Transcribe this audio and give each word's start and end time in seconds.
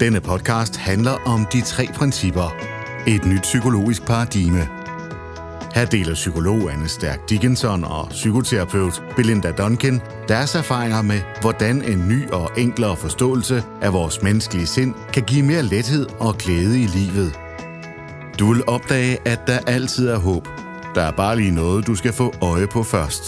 Denne 0.00 0.20
podcast 0.20 0.76
handler 0.76 1.10
om 1.26 1.46
de 1.52 1.60
tre 1.60 1.88
principper. 1.94 2.54
Et 3.06 3.24
nyt 3.24 3.42
psykologisk 3.42 4.06
paradigme. 4.06 4.68
Her 5.74 5.84
deler 5.84 6.14
psykolog 6.14 6.72
Anne 6.72 6.88
Stærk 6.88 7.30
Dickinson 7.30 7.84
og 7.84 8.08
psykoterapeut 8.08 9.02
Belinda 9.16 9.52
Duncan 9.52 10.00
deres 10.28 10.54
erfaringer 10.54 11.02
med, 11.02 11.20
hvordan 11.40 11.82
en 11.82 12.08
ny 12.08 12.30
og 12.30 12.50
enklere 12.56 12.96
forståelse 12.96 13.64
af 13.80 13.92
vores 13.92 14.22
menneskelige 14.22 14.66
sind 14.66 14.94
kan 15.12 15.22
give 15.22 15.42
mere 15.42 15.62
lethed 15.62 16.06
og 16.20 16.34
glæde 16.38 16.82
i 16.82 16.86
livet. 16.86 17.38
Du 18.38 18.52
vil 18.52 18.62
opdage, 18.66 19.28
at 19.28 19.40
der 19.46 19.58
altid 19.66 20.08
er 20.08 20.18
håb. 20.18 20.48
Der 20.94 21.02
er 21.02 21.16
bare 21.16 21.36
lige 21.36 21.54
noget, 21.54 21.86
du 21.86 21.94
skal 21.94 22.12
få 22.12 22.32
øje 22.42 22.66
på 22.66 22.82
først. 22.82 23.24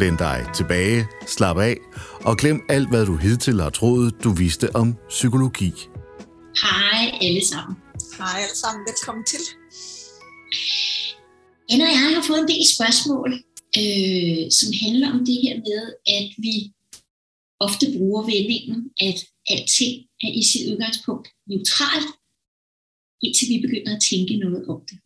Læn 0.00 0.16
dig 0.16 0.38
tilbage, 0.58 1.06
slap 1.26 1.58
af 1.58 1.76
og 2.28 2.36
glem 2.36 2.58
alt, 2.68 2.88
hvad 2.88 3.06
du 3.06 3.16
hidtil 3.16 3.60
har 3.60 3.70
troet, 3.70 4.14
du 4.24 4.30
vidste 4.42 4.76
om 4.76 4.88
psykologi. 5.08 5.70
Hej 6.62 7.00
alle 7.26 7.44
sammen. 7.52 7.76
Hej 8.18 8.36
alle 8.44 8.56
sammen, 8.62 8.80
velkommen 8.88 9.24
til. 9.32 9.42
Anna 11.70 11.84
og 11.90 11.94
jeg 11.96 12.10
har 12.16 12.24
fået 12.28 12.40
en 12.44 12.48
del 12.54 12.64
spørgsmål, 12.76 13.30
øh, 13.80 14.42
som 14.58 14.68
handler 14.82 15.08
om 15.14 15.20
det 15.28 15.36
her 15.44 15.56
med, 15.68 15.82
at 16.18 16.28
vi 16.44 16.54
ofte 17.66 17.86
bruger 17.96 18.22
vendingen, 18.32 18.80
at 19.08 19.18
alting 19.52 19.94
er 20.24 20.32
i 20.40 20.42
sit 20.50 20.64
udgangspunkt 20.70 21.26
neutralt, 21.50 22.10
indtil 23.24 23.46
vi 23.52 23.58
begynder 23.66 23.92
at 23.96 24.02
tænke 24.10 24.34
noget 24.44 24.62
om 24.74 24.80
det. 24.90 24.98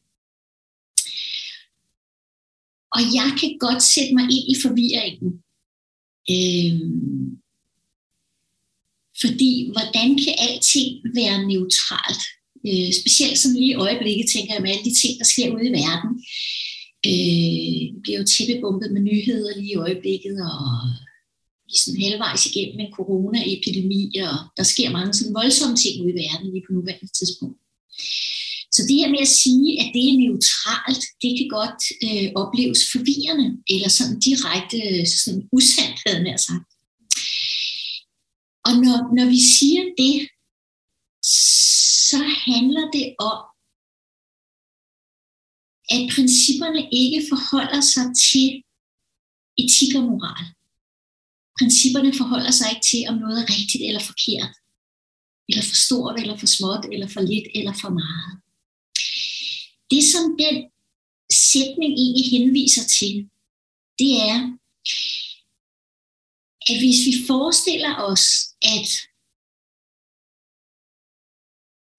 Og 2.95 3.01
jeg 3.19 3.31
kan 3.41 3.51
godt 3.67 3.83
sætte 3.95 4.13
mig 4.19 4.27
ind 4.37 4.47
i 4.53 4.57
forvirringen. 4.65 5.31
Øhm, 6.35 7.41
fordi 9.23 9.53
hvordan 9.73 10.09
kan 10.23 10.35
alting 10.47 10.91
være 11.19 11.47
neutralt? 11.51 12.23
Øh, 12.69 12.91
specielt 13.01 13.39
som 13.39 13.53
lige 13.53 13.75
i 13.75 13.81
øjeblikket 13.87 14.27
tænker 14.35 14.53
jeg 14.55 14.63
med 14.63 14.71
alle 14.71 14.87
de 14.89 15.01
ting, 15.03 15.13
der 15.21 15.27
sker 15.33 15.55
ude 15.55 15.69
i 15.71 15.77
verden. 15.83 16.13
Øh, 17.11 17.81
vi 17.95 18.01
bliver 18.03 18.19
jo 18.21 18.27
tæppebumpet 18.33 18.89
med 18.93 19.03
nyheder 19.11 19.53
lige 19.57 19.75
i 19.75 19.83
øjeblikket, 19.87 20.37
og 20.51 20.65
vi 21.67 21.73
er 21.77 21.83
sådan 21.83 22.03
halvvejs 22.05 22.43
igennem 22.47 22.81
en 22.81 22.95
coronaepidemi, 22.99 24.03
og 24.27 24.35
der 24.59 24.67
sker 24.73 24.91
mange 24.97 25.13
sådan 25.15 25.39
voldsomme 25.41 25.77
ting 25.77 25.95
ude 26.03 26.13
i 26.15 26.21
verden 26.23 26.47
lige 26.53 26.65
på 26.67 26.73
nuværende 26.73 27.13
tidspunkt. 27.19 27.59
Så 28.81 28.87
det 28.89 29.01
her 29.01 29.11
med 29.15 29.23
at 29.29 29.37
sige, 29.45 29.69
at 29.81 29.89
det 29.95 30.03
er 30.09 30.21
neutralt, 30.25 31.05
det 31.23 31.31
kan 31.39 31.49
godt 31.59 31.83
øh, 32.07 32.29
opleves 32.43 32.81
forvirrende, 32.93 33.49
eller 33.75 33.91
sådan 33.99 34.19
direkte 34.29 34.81
sådan 35.23 35.45
usandt, 35.57 35.99
havde 36.07 36.31
jeg 36.33 36.41
sagt. 36.49 36.71
Og 38.67 38.73
når, 38.85 38.99
når 39.19 39.27
vi 39.35 39.41
siger 39.57 39.85
det, 40.03 40.17
så 42.11 42.21
handler 42.49 42.85
det 42.97 43.07
om, 43.31 43.41
at 45.95 46.03
principperne 46.15 46.83
ikke 47.03 47.21
forholder 47.33 47.83
sig 47.95 48.07
til 48.29 48.49
etik 49.63 49.93
og 49.99 50.05
moral. 50.11 50.45
Principperne 51.59 52.13
forholder 52.21 52.53
sig 52.59 52.67
ikke 52.71 52.87
til, 52.91 53.03
om 53.11 53.17
noget 53.23 53.37
er 53.43 53.51
rigtigt 53.57 53.83
eller 53.89 54.03
forkert, 54.11 54.53
eller 55.49 55.65
for 55.71 55.79
stort, 55.87 56.17
eller 56.21 56.37
for 56.41 56.49
småt, 56.57 56.85
eller 56.95 57.09
for 57.15 57.23
lidt, 57.31 57.49
eller 57.59 57.75
for 57.83 57.93
meget. 58.03 58.33
Det, 59.91 60.03
som 60.13 60.25
den 60.43 60.57
sætning 61.51 61.93
egentlig 62.03 62.31
henviser 62.31 62.85
til, 62.99 63.15
det 63.99 64.13
er, 64.31 64.39
at 66.69 66.77
hvis 66.81 67.01
vi 67.09 67.15
forestiller 67.27 67.93
os, 68.11 68.25
at 68.63 68.89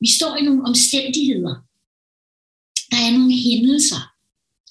vi 0.03 0.09
står 0.17 0.35
i 0.35 0.41
nogle 0.47 0.63
omstændigheder, 0.69 1.55
der 2.91 2.99
er 3.07 3.11
nogle 3.17 3.33
hændelser, 3.45 4.03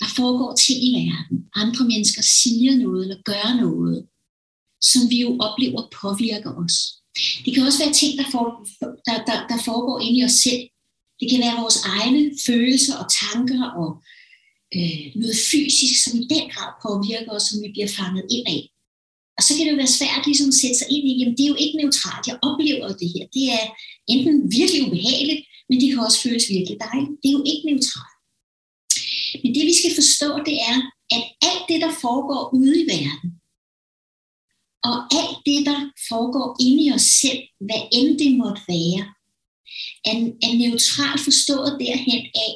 der 0.01 0.09
foregår 0.17 0.55
ting 0.55 0.79
i 0.89 0.91
verden. 1.05 1.39
Andre 1.55 1.85
mennesker 1.93 2.23
siger 2.23 2.73
noget 2.85 3.03
eller 3.03 3.23
gør 3.31 3.61
noget, 3.65 4.09
som 4.81 5.03
vi 5.11 5.21
jo 5.21 5.31
oplever 5.47 5.83
påvirker 6.01 6.53
os. 6.65 6.75
Det 7.45 7.55
kan 7.55 7.67
også 7.67 7.83
være 7.85 7.95
ting, 8.01 8.13
der, 8.19 8.27
for, 8.33 8.45
der, 9.07 9.17
der, 9.29 9.39
der 9.51 9.59
foregår 9.69 10.01
inde 10.01 10.19
i 10.21 10.25
os 10.25 10.39
selv. 10.47 10.63
Det 11.21 11.27
kan 11.31 11.41
være 11.45 11.61
vores 11.63 11.79
egne 11.97 12.23
følelser 12.47 12.95
og 13.01 13.07
tanker 13.23 13.63
og 13.81 13.89
øh, 14.77 15.05
noget 15.23 15.37
fysisk, 15.51 15.95
som 16.03 16.13
i 16.23 16.25
den 16.35 16.45
grad 16.53 16.71
påvirker 16.85 17.33
os, 17.37 17.45
som 17.49 17.57
vi 17.63 17.69
bliver 17.75 17.91
fanget 17.99 18.25
ind 18.37 18.47
af. 18.57 18.63
Og 19.37 19.43
så 19.45 19.51
kan 19.53 19.65
det 19.65 19.73
jo 19.75 19.83
være 19.83 19.97
svært 19.99 20.23
ligesom 20.29 20.49
at 20.53 20.61
sætte 20.63 20.79
sig 20.79 20.89
ind 20.95 21.05
i, 21.11 21.13
jamen 21.19 21.37
det 21.37 21.45
er 21.45 21.53
jo 21.55 21.63
ikke 21.65 21.81
neutralt, 21.81 22.29
jeg 22.31 22.39
oplever 22.49 22.87
det 23.01 23.09
her. 23.15 23.25
Det 23.37 23.45
er 23.59 23.65
enten 24.13 24.37
virkelig 24.59 24.81
ubehageligt, 24.87 25.43
men 25.69 25.77
det 25.81 25.89
kan 25.89 26.05
også 26.07 26.21
føles 26.25 26.47
virkelig 26.57 26.77
dejligt. 26.87 27.13
Det 27.21 27.29
er 27.29 27.37
jo 27.39 27.45
ikke 27.53 27.67
neutralt. 27.71 28.17
Men 29.43 29.51
det 29.57 29.65
vi 29.71 29.75
skal 29.81 29.93
forstå, 30.01 30.31
det 30.49 30.57
er, 30.71 30.79
at 31.17 31.23
alt 31.49 31.65
det, 31.71 31.79
der 31.85 31.93
foregår 32.05 32.43
ude 32.61 32.77
i 32.83 32.87
verden, 32.97 33.29
og 34.89 34.97
alt 35.21 35.39
det, 35.49 35.61
der 35.71 35.79
foregår 36.11 36.49
inde 36.67 36.81
i 36.85 36.93
os 36.97 37.07
selv, 37.23 37.43
hvad 37.67 37.83
end 37.99 38.11
det 38.23 38.31
måtte 38.43 38.63
være, 38.75 39.03
er, 40.09 40.15
er 40.47 40.53
neutralt 40.63 41.21
forstået 41.29 41.77
derhen 41.81 42.23
af, 42.47 42.53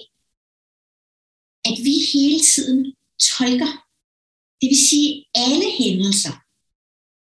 at 1.68 1.76
vi 1.86 1.94
hele 2.12 2.40
tiden 2.52 2.80
tolker. 3.30 3.72
Det 4.60 4.68
vil 4.72 4.88
sige, 4.90 5.24
alle 5.34 5.68
hændelser 5.78 6.34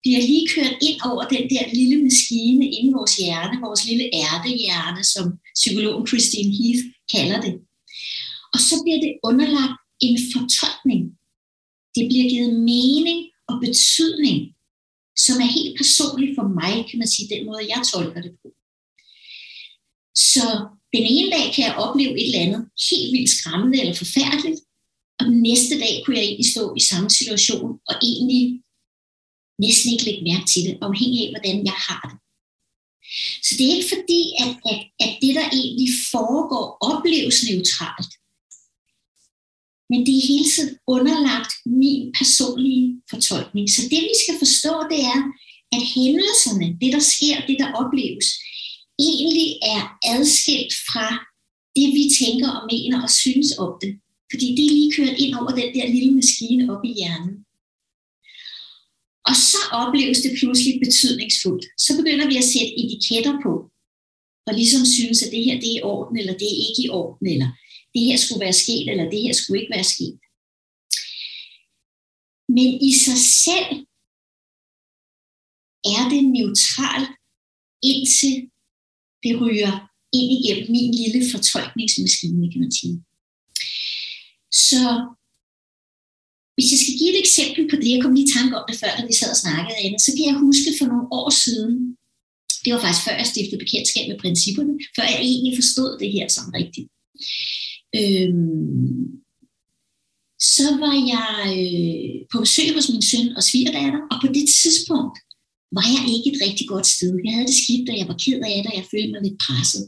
bliver 0.01 0.21
lige 0.31 0.47
kørt 0.55 0.75
ind 0.87 0.97
over 1.11 1.23
den 1.33 1.43
der 1.53 1.63
lille 1.79 1.97
maskine 2.03 2.65
inde 2.77 2.89
i 2.91 2.97
vores 2.97 3.15
hjerne, 3.21 3.61
vores 3.67 3.83
lille 3.89 4.05
ærtehjerne, 4.23 5.03
som 5.13 5.25
psykologen 5.59 6.07
Christine 6.07 6.51
Heath 6.57 6.83
kalder 7.13 7.39
det. 7.45 7.55
Og 8.53 8.59
så 8.67 8.75
bliver 8.83 8.99
det 9.05 9.13
underlagt 9.29 9.79
en 10.07 10.17
fortolkning. 10.33 11.01
Det 11.95 12.03
bliver 12.09 12.27
givet 12.33 12.53
mening 12.71 13.19
og 13.49 13.55
betydning, 13.65 14.37
som 15.25 15.35
er 15.45 15.49
helt 15.57 15.73
personlig 15.81 16.29
for 16.37 16.47
mig, 16.59 16.73
kan 16.89 16.99
man 17.01 17.09
sige, 17.13 17.31
den 17.33 17.45
måde, 17.45 17.71
jeg 17.73 17.81
tolker 17.91 18.21
det 18.27 18.33
på. 18.41 18.46
Så 20.17 20.45
den 20.95 21.05
ene 21.15 21.29
dag 21.35 21.45
kan 21.53 21.63
jeg 21.67 21.75
opleve 21.85 22.13
et 22.19 22.27
eller 22.27 22.45
andet 22.45 22.63
helt 22.89 23.11
vildt 23.15 23.29
skræmmende 23.37 23.79
eller 23.81 23.95
forfærdeligt, 24.03 24.59
og 25.19 25.23
den 25.29 25.41
næste 25.49 25.75
dag 25.83 25.93
kunne 25.99 26.17
jeg 26.17 26.25
egentlig 26.25 26.51
stå 26.55 26.63
i 26.79 26.81
samme 26.91 27.09
situation 27.19 27.71
og 27.89 27.95
egentlig 28.09 28.43
næsten 29.65 29.87
ikke 29.91 30.07
lægge 30.07 30.27
mærke 30.29 30.47
til 30.53 30.61
det, 30.67 30.77
afhængig 30.87 31.19
af, 31.23 31.29
hvordan 31.33 31.57
jeg 31.69 31.77
har 31.87 32.01
det. 32.09 32.17
Så 33.45 33.51
det 33.57 33.63
er 33.65 33.75
ikke 33.75 33.93
fordi, 33.95 34.21
at, 34.43 34.51
at, 34.71 34.79
at 35.05 35.11
det, 35.23 35.33
der 35.39 35.45
egentlig 35.59 35.89
foregår, 36.13 36.65
opleves 36.91 37.37
neutralt. 37.49 38.13
Men 39.91 39.99
det 40.05 40.13
er 40.17 40.29
hele 40.31 40.49
tiden 40.53 40.73
underlagt 40.95 41.53
min 41.65 42.01
personlige 42.19 42.85
fortolkning. 43.11 43.65
Så 43.75 43.81
det, 43.91 44.01
vi 44.11 44.15
skal 44.23 44.35
forstå, 44.43 44.73
det 44.91 44.99
er, 45.13 45.19
at 45.75 45.83
hændelserne, 45.95 46.67
det 46.81 46.89
der 46.95 47.03
sker, 47.13 47.35
det 47.49 47.57
der 47.61 47.69
opleves, 47.81 48.27
egentlig 48.99 49.49
er 49.73 49.81
adskilt 50.13 50.73
fra 50.89 51.07
det, 51.75 51.87
vi 51.97 52.03
tænker 52.21 52.49
og 52.57 52.63
mener 52.71 52.97
og 53.05 53.11
synes 53.23 53.49
om 53.63 53.71
det. 53.83 53.93
Fordi 54.31 54.47
det 54.55 54.63
er 54.65 54.75
lige 54.77 54.95
kørt 54.97 55.17
ind 55.23 55.33
over 55.39 55.51
den 55.59 55.69
der 55.75 55.93
lille 55.95 56.11
maskine 56.19 56.63
op 56.73 56.83
i 56.89 56.93
hjernen. 56.99 57.35
Og 59.29 59.35
så 59.51 59.61
opleves 59.81 60.19
det 60.25 60.37
pludselig 60.39 60.73
betydningsfuldt. 60.85 61.65
Så 61.85 61.91
begynder 61.99 62.27
vi 62.27 62.35
at 62.41 62.49
sætte 62.53 62.73
etiketter 62.81 63.35
på, 63.45 63.53
og 64.47 64.53
ligesom 64.53 64.83
synes, 64.97 65.23
at 65.23 65.31
det 65.31 65.43
her 65.45 65.55
det 65.63 65.69
er 65.71 65.79
i 65.79 65.87
orden, 65.93 66.15
eller 66.21 66.35
det 66.41 66.47
er 66.53 66.61
ikke 66.67 66.81
i 66.85 66.89
orden, 67.01 67.27
eller 67.33 67.49
det 67.93 68.01
her 68.07 68.17
skulle 68.17 68.43
være 68.45 68.61
sket, 68.63 68.85
eller 68.91 69.09
det 69.13 69.21
her 69.21 69.33
skulle 69.33 69.59
ikke 69.61 69.75
være 69.77 69.91
sket. 69.95 70.17
Men 72.57 72.69
i 72.89 72.91
sig 73.05 73.19
selv 73.45 73.71
er 75.95 76.03
det 76.13 76.23
neutralt, 76.37 77.11
indtil 77.89 78.35
det 79.27 79.41
ryger 79.41 79.73
ind 80.17 80.29
igennem 80.37 80.71
min 80.75 80.91
lille 81.01 81.21
fortolkningsmaskine, 81.31 82.51
kan 82.51 82.61
man 82.65 82.73
sige. 82.79 82.95
Så 84.69 84.83
hvis 86.55 86.71
jeg 86.71 86.79
skal 86.81 86.97
give 86.99 87.11
et 87.13 87.23
eksempel 87.25 87.63
på 87.69 87.75
det, 87.81 87.89
jeg 87.91 88.01
kom 88.01 88.13
lige 88.15 88.27
i 88.29 88.33
tanke 88.37 88.53
om 88.59 88.65
det 88.69 88.79
før, 88.81 88.91
da 88.97 89.03
vi 89.09 89.15
sad 89.17 89.29
og 89.35 89.41
snakkede, 89.43 89.79
Anna, 89.83 89.97
så 90.05 90.11
kan 90.15 90.25
jeg 90.29 90.43
huske 90.45 90.69
for 90.79 90.85
nogle 90.91 91.07
år 91.19 91.29
siden, 91.43 91.73
det 92.63 92.73
var 92.73 92.81
faktisk 92.81 93.05
før 93.05 93.15
jeg 93.21 93.31
stiftede 93.31 93.63
bekendtskab 93.63 94.05
med 94.07 94.21
principperne, 94.23 94.73
før 94.95 95.05
jeg 95.13 95.21
egentlig 95.31 95.53
forstod 95.59 95.91
det 96.01 96.09
her 96.15 96.27
som 96.35 96.45
rigtigt. 96.59 96.87
Øhm, 97.99 99.05
så 100.55 100.67
var 100.83 100.95
jeg 101.13 101.31
øh, 101.59 102.15
på 102.31 102.37
besøg 102.45 102.69
hos 102.75 102.89
min 102.93 103.05
søn 103.11 103.27
og 103.37 103.43
svigerdatter, 103.49 104.01
og 104.11 104.15
på 104.21 104.27
det 104.37 104.45
tidspunkt 104.61 105.17
var 105.75 105.85
jeg 105.95 106.03
ikke 106.15 106.29
et 106.31 106.41
rigtig 106.45 106.67
godt 106.73 106.87
sted. 106.95 107.11
Jeg 107.25 107.33
havde 107.33 107.49
det 107.51 107.61
skidt, 107.61 107.89
og 107.89 107.97
jeg 107.97 108.07
var 108.11 108.17
ked 108.23 108.39
af 108.51 108.57
det, 108.61 108.71
og 108.71 108.77
jeg 108.79 108.91
følte 108.91 109.11
mig 109.13 109.21
lidt 109.23 109.41
presset. 109.45 109.83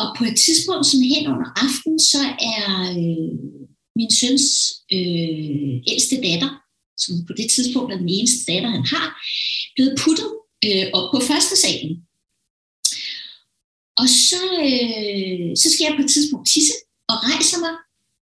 Og 0.00 0.06
på 0.18 0.22
et 0.30 0.36
tidspunkt, 0.46 0.86
som 0.86 1.00
hen 1.12 1.24
under 1.32 1.48
aftenen, 1.64 2.00
så 2.12 2.22
er 2.54 2.64
øh, 3.00 3.32
min 3.98 4.12
søns 4.20 4.46
øh, 4.96 5.74
ældste 5.92 6.16
datter, 6.26 6.50
som 7.02 7.12
på 7.28 7.32
det 7.38 7.48
tidspunkt 7.54 7.92
er 7.92 7.98
den 8.02 8.14
eneste 8.16 8.52
datter, 8.52 8.70
han 8.76 8.86
har, 8.94 9.06
blevet 9.74 9.98
puttet 10.02 10.30
øh, 10.66 10.86
op 10.96 11.06
på 11.12 11.18
første 11.30 11.56
salen. 11.64 11.94
Og 14.00 14.08
så, 14.28 14.42
øh, 14.68 15.48
så 15.60 15.66
skal 15.70 15.84
jeg 15.86 15.94
på 15.96 16.02
et 16.04 16.12
tidspunkt 16.14 16.46
tisse 16.48 16.74
og 17.10 17.16
rejser 17.28 17.58
mig 17.64 17.74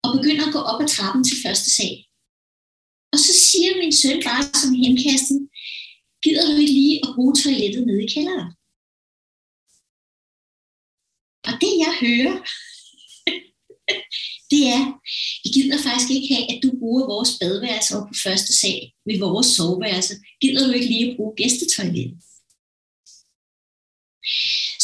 og 0.03 0.09
begynder 0.17 0.43
at 0.47 0.53
gå 0.53 0.61
op 0.71 0.81
ad 0.83 0.87
trappen 0.95 1.23
til 1.23 1.37
første 1.45 1.69
sal. 1.77 1.97
Og 3.13 3.19
så 3.25 3.31
siger 3.47 3.71
min 3.81 3.95
søn 4.01 4.19
bare 4.29 4.43
som 4.61 4.71
henkasten, 4.83 5.39
gider 6.23 6.45
du 6.47 6.53
ikke 6.61 6.73
lige 6.81 6.97
at 7.05 7.13
bruge 7.15 7.35
toilettet 7.35 7.83
nede 7.87 8.03
i 8.03 8.11
kælderen? 8.15 8.51
Og 11.47 11.53
det 11.61 11.73
jeg 11.83 11.93
hører, 12.05 12.35
det 14.51 14.61
er, 14.75 14.83
vi 15.43 15.49
gider 15.57 15.79
faktisk 15.87 16.09
ikke 16.15 16.33
have, 16.33 16.45
at 16.53 16.59
du 16.63 16.69
bruger 16.79 17.05
vores 17.13 17.31
badeværelse 17.39 17.91
op 17.97 18.07
på 18.07 18.15
første 18.25 18.51
sal 18.61 18.83
ved 19.07 19.17
vores 19.19 19.47
soveværelse. 19.57 20.13
Gider 20.41 20.67
du 20.67 20.71
ikke 20.73 20.91
lige 20.93 21.09
at 21.09 21.15
bruge 21.17 21.35
gæstetoilettet? 21.41 22.17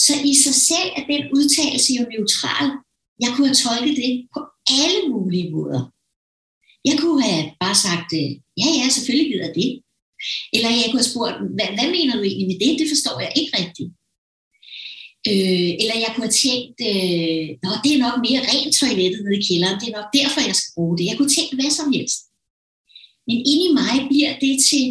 Så 0.05 0.13
i 0.31 0.33
sig 0.43 0.55
selv 0.69 0.89
er 0.99 1.05
den 1.13 1.23
udtalelse 1.37 1.93
jo 1.97 2.03
neutral. 2.13 2.67
Jeg 3.23 3.29
kunne 3.31 3.47
have 3.47 3.61
tolket 3.67 3.95
det 4.03 4.27
på 4.33 4.39
alle 4.81 5.01
mulige 5.13 5.51
måder. 5.51 5.92
Jeg 6.89 6.95
kunne 6.99 7.21
have 7.29 7.43
bare 7.63 7.77
sagt, 7.87 8.09
øh, 8.21 8.31
ja, 8.61 8.67
ja, 8.79 8.85
selvfølgelig 8.89 9.27
gider 9.31 9.53
det. 9.59 9.69
Eller 10.55 10.69
jeg 10.69 10.87
kunne 10.87 11.03
have 11.03 11.13
spurgt, 11.13 11.37
hvad, 11.55 11.69
hvad 11.77 11.89
mener 11.97 12.13
du 12.15 12.23
egentlig 12.23 12.49
med 12.51 12.59
det? 12.63 12.79
Det 12.81 12.87
forstår 12.93 13.17
jeg 13.25 13.31
ikke 13.39 13.53
rigtigt. 13.61 13.91
Øh, 15.31 15.71
eller 15.81 15.95
jeg 16.03 16.11
kunne 16.11 16.27
have 16.29 16.39
tænkt, 16.45 16.77
øh, 16.91 17.45
Nå, 17.63 17.69
det 17.83 17.91
er 17.91 18.03
nok 18.05 18.17
mere 18.27 18.41
rent 18.49 18.73
toilettet 18.79 19.21
nede 19.23 19.39
i 19.39 19.45
kælderen, 19.47 19.79
det 19.79 19.87
er 19.87 19.97
nok 19.99 20.09
derfor, 20.19 20.39
jeg 20.49 20.57
skal 20.59 20.75
bruge 20.77 20.97
det. 20.97 21.09
Jeg 21.09 21.17
kunne 21.17 21.33
tænke 21.35 21.55
hvad 21.57 21.71
som 21.79 21.87
helst. 21.95 22.19
Men 23.27 23.37
inde 23.51 23.65
i 23.69 23.75
mig 23.81 23.95
bliver 24.11 24.33
det 24.43 24.55
til 24.69 24.85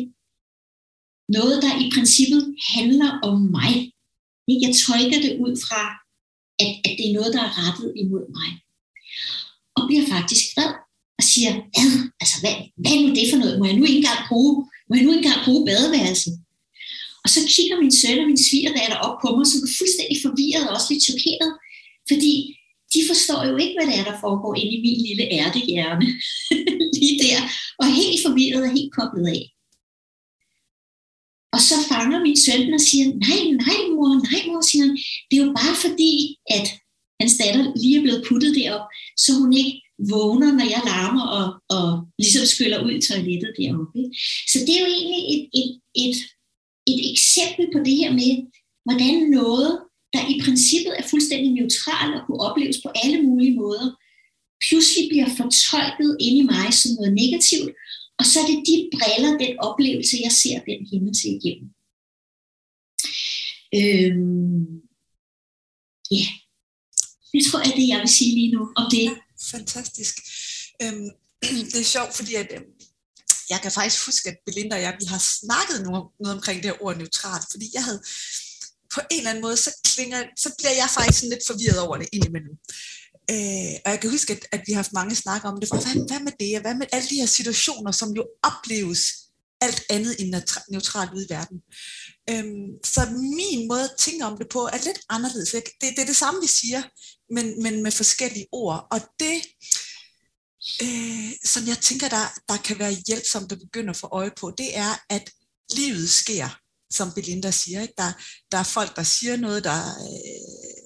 noget, 1.37 1.57
der 1.65 1.73
i 1.85 1.87
princippet 1.95 2.43
handler 2.75 3.11
om 3.29 3.37
mig. 3.59 3.73
Jeg 4.65 4.73
tolker 4.85 5.19
det 5.25 5.33
ud 5.45 5.55
fra, 5.67 5.83
at, 6.63 6.71
at 6.87 6.93
det 6.99 7.05
er 7.07 7.17
noget, 7.19 7.35
der 7.35 7.43
er 7.49 7.53
rettet 7.63 7.93
imod 8.03 8.25
mig. 8.39 8.51
Og 9.77 9.83
bliver 9.89 10.07
faktisk 10.15 10.43
vred 10.55 10.73
og 11.23 11.27
siger, 11.33 11.53
altså 12.23 12.37
hvad, 12.43 12.55
hvad 12.81 12.93
er 12.95 13.03
nu 13.03 13.11
det 13.19 13.27
for 13.31 13.39
noget? 13.43 13.59
Må 13.59 13.65
jeg 13.69 13.77
nu 13.79 13.85
ikke 13.87 14.03
engang 14.03 14.23
bruge, 14.31 14.53
må 14.89 14.93
jeg 14.95 15.05
nu 15.05 15.11
ikke 15.13 15.25
engang 15.25 15.45
bruge 15.47 15.67
badeværelset? 15.69 16.35
Og 17.25 17.29
så 17.35 17.41
kigger 17.55 17.77
min 17.83 17.95
søn 18.01 18.23
og 18.23 18.29
min 18.31 18.45
svigerdatter 18.47 18.99
op 19.07 19.17
på 19.23 19.29
mig, 19.37 19.47
som 19.49 19.61
er 19.67 19.73
fuldstændig 19.81 20.17
forvirret 20.27 20.65
og 20.67 20.75
også 20.77 20.89
lidt 20.91 21.07
chokeret, 21.09 21.51
fordi 22.11 22.35
de 22.95 23.01
forstår 23.11 23.41
jo 23.51 23.55
ikke, 23.63 23.75
hvad 23.77 23.87
det 23.89 23.97
er, 24.01 24.07
der 24.11 24.23
foregår 24.25 24.53
inde 24.61 24.73
i 24.77 24.85
min 24.87 25.01
lille 25.07 25.25
ærtehjerne. 25.39 26.07
Lige 26.99 27.17
der. 27.25 27.39
Og 27.81 27.87
helt 27.99 28.21
forvirret 28.27 28.63
og 28.67 28.73
helt 28.77 28.93
koblet 28.99 29.27
af. 29.37 29.43
Og 31.55 31.61
så 31.69 31.77
fanger 31.91 32.19
min 32.27 32.39
søn 32.45 32.75
og 32.79 32.83
siger, 32.89 33.07
nej, 33.27 33.43
nej 33.67 33.81
mor, 33.93 34.11
nej 34.31 34.43
mor, 34.49 34.63
siger 34.71 34.83
han. 34.87 34.95
Det 35.29 35.35
er 35.37 35.45
jo 35.47 35.53
bare 35.63 35.77
fordi, 35.85 36.13
at 36.57 36.67
hans 37.21 37.35
datter 37.43 37.65
lige 37.83 37.97
er 37.99 38.05
blevet 38.07 38.25
puttet 38.29 38.53
derop, 38.59 38.87
så 39.23 39.31
hun 39.41 39.51
ikke 39.61 39.75
vågner, 40.11 40.51
når 40.59 40.67
jeg 40.75 40.83
larmer 40.91 41.27
og, 41.39 41.47
og 41.77 41.89
ligesom 42.19 42.45
skyller 42.47 42.79
ud 42.85 42.93
i 42.97 43.07
toilettet 43.09 43.53
deroppe. 43.59 43.99
Ikke? 44.03 44.15
Så 44.53 44.57
det 44.67 44.73
er 44.75 44.83
jo 44.85 44.91
egentlig 44.97 45.23
et, 45.35 45.43
et, 45.61 45.71
et 46.05 46.17
et 46.87 47.01
eksempel 47.13 47.65
på 47.73 47.79
det 47.87 47.97
her 48.01 48.13
med, 48.21 48.33
hvordan 48.85 49.15
noget, 49.39 49.73
der 50.15 50.23
i 50.35 50.41
princippet 50.45 50.93
er 50.99 51.09
fuldstændig 51.11 51.51
neutralt 51.53 52.15
og 52.17 52.23
kunne 52.27 52.45
opleves 52.49 52.79
på 52.85 52.89
alle 53.03 53.23
mulige 53.23 53.57
måder, 53.63 53.87
pludselig 54.67 55.05
bliver 55.09 55.31
fortolket 55.41 56.11
ind 56.27 56.37
i 56.43 56.49
mig 56.53 56.69
som 56.81 56.91
noget 56.99 57.13
negativt, 57.23 57.71
og 58.19 58.25
så 58.31 58.37
er 58.41 58.47
det 58.51 58.67
de 58.69 58.77
briller, 58.95 59.33
den 59.45 59.55
oplevelse, 59.69 60.17
jeg 60.27 60.33
ser 60.43 60.59
den 60.71 60.81
hændelse 60.91 61.29
igennem. 61.37 61.69
Øhm, 63.79 64.65
ja, 66.17 66.17
yeah. 66.17 66.33
det 67.33 67.41
tror 67.45 67.61
jeg, 67.65 67.73
det 67.77 67.89
jeg 67.93 68.01
vil 68.01 68.13
sige 68.19 68.35
lige 68.39 68.53
nu 68.57 68.63
om 68.81 68.87
det. 68.97 69.07
Fantastisk. 69.55 70.15
Øhm, 70.83 71.09
det 71.73 71.81
er 71.81 71.93
sjovt, 71.97 72.15
fordi 72.15 72.35
at, 72.35 72.49
øhm, 72.57 72.71
jeg 73.51 73.61
kan 73.63 73.73
faktisk 73.73 74.07
huske, 74.07 74.29
at 74.29 74.37
Belinda 74.47 74.77
og 74.77 74.83
jeg, 74.83 74.97
vi 75.01 75.05
har 75.05 75.23
snakket 75.41 75.79
noget, 75.87 76.05
noget 76.21 76.37
omkring 76.37 76.63
det 76.63 76.71
her 76.71 76.83
ord 76.85 76.97
neutralt, 76.97 77.47
fordi 77.51 77.67
jeg 77.75 77.85
havde 77.85 78.03
på 78.95 79.01
en 79.11 79.19
eller 79.19 79.31
anden 79.31 79.43
måde, 79.43 79.57
så, 79.57 79.71
klinger, 79.85 80.23
så 80.37 80.55
bliver 80.59 80.75
jeg 80.81 80.89
faktisk 80.97 81.19
sådan 81.19 81.31
lidt 81.31 81.47
forvirret 81.47 81.79
over 81.79 81.97
det 81.97 82.09
indimellem. 82.13 82.57
Øh, 83.31 83.75
og 83.85 83.91
jeg 83.93 84.01
kan 84.01 84.11
huske, 84.11 84.33
at, 84.33 84.43
at 84.53 84.61
vi 84.67 84.73
har 84.73 84.83
haft 84.83 84.93
mange 84.93 85.15
snakker 85.15 85.49
om 85.49 85.61
det. 85.61 85.69
Hvad, 85.69 86.09
hvad 86.09 86.21
med 86.21 86.33
det? 86.41 86.57
Og 86.57 86.61
hvad 86.61 86.75
med 86.75 86.87
alle 86.93 87.09
de 87.09 87.21
her 87.23 87.27
situationer, 87.27 87.93
som 87.93 88.11
jo 88.19 88.25
opleves 88.43 89.22
alt 89.65 89.83
andet 89.91 90.21
end 90.21 90.35
neutralt 90.71 91.13
ude 91.17 91.27
i 91.27 91.33
verden? 91.37 91.59
Øhm, 92.31 92.69
så 92.85 93.01
min 93.39 93.69
måde 93.69 93.85
at 93.85 93.97
tænke 93.99 94.25
om 94.25 94.39
det 94.39 94.49
på 94.49 94.61
er 94.73 94.85
lidt 94.85 95.01
anderledes. 95.09 95.51
Det, 95.51 95.65
det 95.81 95.99
er 95.99 96.11
det 96.13 96.17
samme, 96.17 96.41
vi 96.41 96.47
siger, 96.47 96.83
men, 97.35 97.63
men 97.63 97.83
med 97.83 97.93
forskellige 97.93 98.47
ord. 98.53 98.87
Og 98.91 99.01
det, 99.21 99.37
øh, 100.83 101.31
som 101.45 101.63
jeg 101.67 101.79
tænker, 101.79 102.09
der, 102.09 102.27
der 102.49 102.57
kan 102.57 102.79
være 102.79 103.03
hjælpsomt 103.07 103.53
at 103.53 103.59
begynder 103.59 103.91
at 103.91 103.97
få 103.97 104.09
øje 104.13 104.33
på, 104.41 104.55
det 104.59 104.77
er, 104.77 104.93
at 105.11 105.31
livet 105.77 106.11
sker, 106.11 106.49
som 106.91 107.13
Belinda 107.13 107.51
siger. 107.51 107.83
Ikke? 107.83 107.95
Der, 107.99 108.13
der 108.53 108.59
er 108.59 108.73
folk, 108.77 108.97
der 108.97 109.03
siger 109.03 109.37
noget, 109.37 109.65
der, 109.65 109.81
øh, 110.07 110.83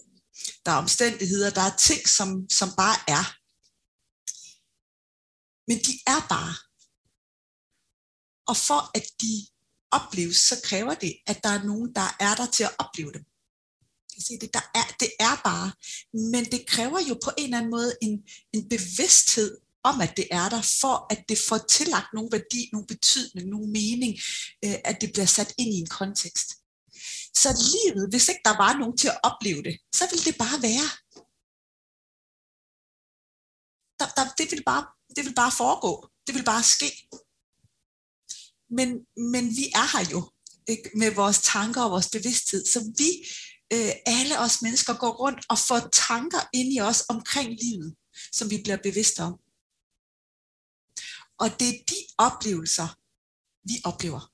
der 0.67 0.73
er 0.73 0.77
omstændigheder, 0.77 1.51
der 1.51 1.61
er 1.61 1.77
ting, 1.77 2.09
som, 2.09 2.51
som 2.51 2.69
bare 2.77 2.99
er. 3.09 3.25
Men 5.69 5.79
de 5.79 5.93
er 6.07 6.27
bare. 6.29 6.66
Og 8.47 8.57
for 8.57 8.81
at 8.99 9.07
de 9.23 9.47
opleves, 9.91 10.37
så 10.37 10.61
kræver 10.65 10.95
det, 10.95 11.17
at 11.27 11.43
der 11.43 11.49
er 11.49 11.63
nogen, 11.65 11.95
der 11.95 12.17
er 12.21 12.35
der 12.35 12.47
til 12.47 12.65
at 12.65 12.75
opleve 12.79 13.13
dem. 13.13 13.25
Det, 14.41 14.55
der 14.55 14.65
er, 14.75 14.87
det 15.01 15.11
er 15.21 15.41
bare, 15.45 15.73
men 16.33 16.45
det 16.45 16.67
kræver 16.67 17.01
jo 17.09 17.15
på 17.25 17.31
en 17.39 17.45
eller 17.45 17.59
anden 17.59 17.71
måde 17.71 17.93
en, 18.03 18.23
en 18.53 18.69
bevidsthed 18.69 19.59
om, 19.83 20.01
at 20.01 20.17
det 20.17 20.27
er 20.31 20.49
der, 20.49 20.63
for 20.81 21.07
at 21.13 21.21
det 21.29 21.39
får 21.49 21.59
tillagt 21.59 22.11
nogle 22.15 22.31
værdi, 22.33 22.61
nogle 22.73 22.87
betydning, 22.87 23.49
nogle 23.49 23.69
mening, 23.81 24.13
øh, 24.65 24.79
at 24.85 24.97
det 25.01 25.13
bliver 25.13 25.27
sat 25.27 25.55
ind 25.59 25.71
i 25.75 25.79
en 25.85 25.87
kontekst. 26.01 26.49
Så 27.43 27.49
livet, 27.75 28.11
hvis 28.11 28.29
ikke 28.29 28.45
der 28.45 28.57
var 28.65 28.73
nogen 28.81 28.97
til 28.97 29.09
at 29.09 29.21
opleve 29.31 29.63
det, 29.63 29.75
så 29.99 30.05
ville 30.11 30.25
det 30.25 30.37
bare 30.45 30.59
være. 30.69 30.89
Der, 34.01 34.09
der, 34.17 34.25
det, 34.39 34.47
ville 34.51 34.67
bare, 34.71 34.85
det 35.17 35.23
ville 35.25 35.41
bare 35.43 35.53
foregå. 35.63 35.93
Det 36.27 36.35
ville 36.35 36.51
bare 36.55 36.63
ske. 36.63 36.91
Men, 38.71 38.89
men 39.17 39.45
vi 39.57 39.65
er 39.75 39.99
her 39.99 40.11
jo 40.11 40.31
ikke, 40.67 40.91
med 40.95 41.15
vores 41.15 41.39
tanker 41.43 41.83
og 41.83 41.91
vores 41.91 42.09
bevidsthed. 42.09 42.67
Så 42.67 42.93
vi, 42.99 43.11
øh, 43.73 43.93
alle 44.07 44.41
os 44.41 44.63
mennesker, 44.63 44.95
går 44.95 45.11
rundt 45.11 45.41
og 45.49 45.59
får 45.59 45.89
tanker 45.93 46.49
ind 46.53 46.73
i 46.73 46.81
os 46.81 47.05
omkring 47.09 47.59
livet, 47.63 47.97
som 48.33 48.51
vi 48.51 48.61
bliver 48.63 48.77
bevidste 48.77 49.21
om. 49.23 49.35
Og 51.39 51.49
det 51.61 51.69
er 51.69 51.85
de 51.89 52.01
oplevelser, 52.19 52.89
vi 53.65 53.75
oplever. 53.85 54.33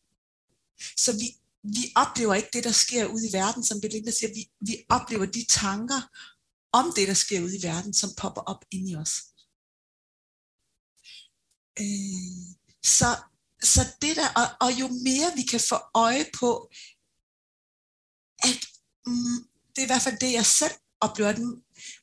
Så 0.97 1.12
vi, 1.12 1.29
vi 1.62 1.93
oplever 1.97 2.35
ikke 2.35 2.49
det, 2.53 2.65
der 2.65 2.73
sker 2.73 3.07
ude 3.07 3.29
i 3.29 3.33
verden, 3.33 3.65
som 3.65 3.81
Belinda 3.81 4.11
siger. 4.11 4.35
Vi, 4.35 4.51
vi 4.61 4.85
oplever 4.89 5.27
de 5.27 5.45
tanker 5.49 6.01
om 6.73 6.93
det, 6.97 7.09
der 7.09 7.15
sker 7.15 7.41
ude 7.41 7.59
i 7.59 7.62
verden, 7.62 7.95
som 7.95 8.11
popper 8.19 8.41
op 8.41 8.65
ind 8.71 8.89
i 8.89 8.97
os. 8.97 9.15
Øh, 11.81 12.57
så, 12.85 13.11
så 13.62 13.81
det 14.02 14.16
der, 14.16 14.28
og, 14.40 14.66
og 14.66 14.81
jo 14.81 14.88
mere 14.88 15.33
vi 15.37 15.42
kan 15.42 15.61
få 15.61 15.76
øje 15.95 16.26
på, 16.38 16.71
at 18.38 18.61
mm, 19.07 19.38
det 19.73 19.78
er 19.78 19.83
i 19.83 19.87
hvert 19.92 20.02
fald 20.02 20.19
det, 20.21 20.33
jeg 20.33 20.47
selv 20.47 20.73
oplever, 21.00 21.33
den 21.33 21.62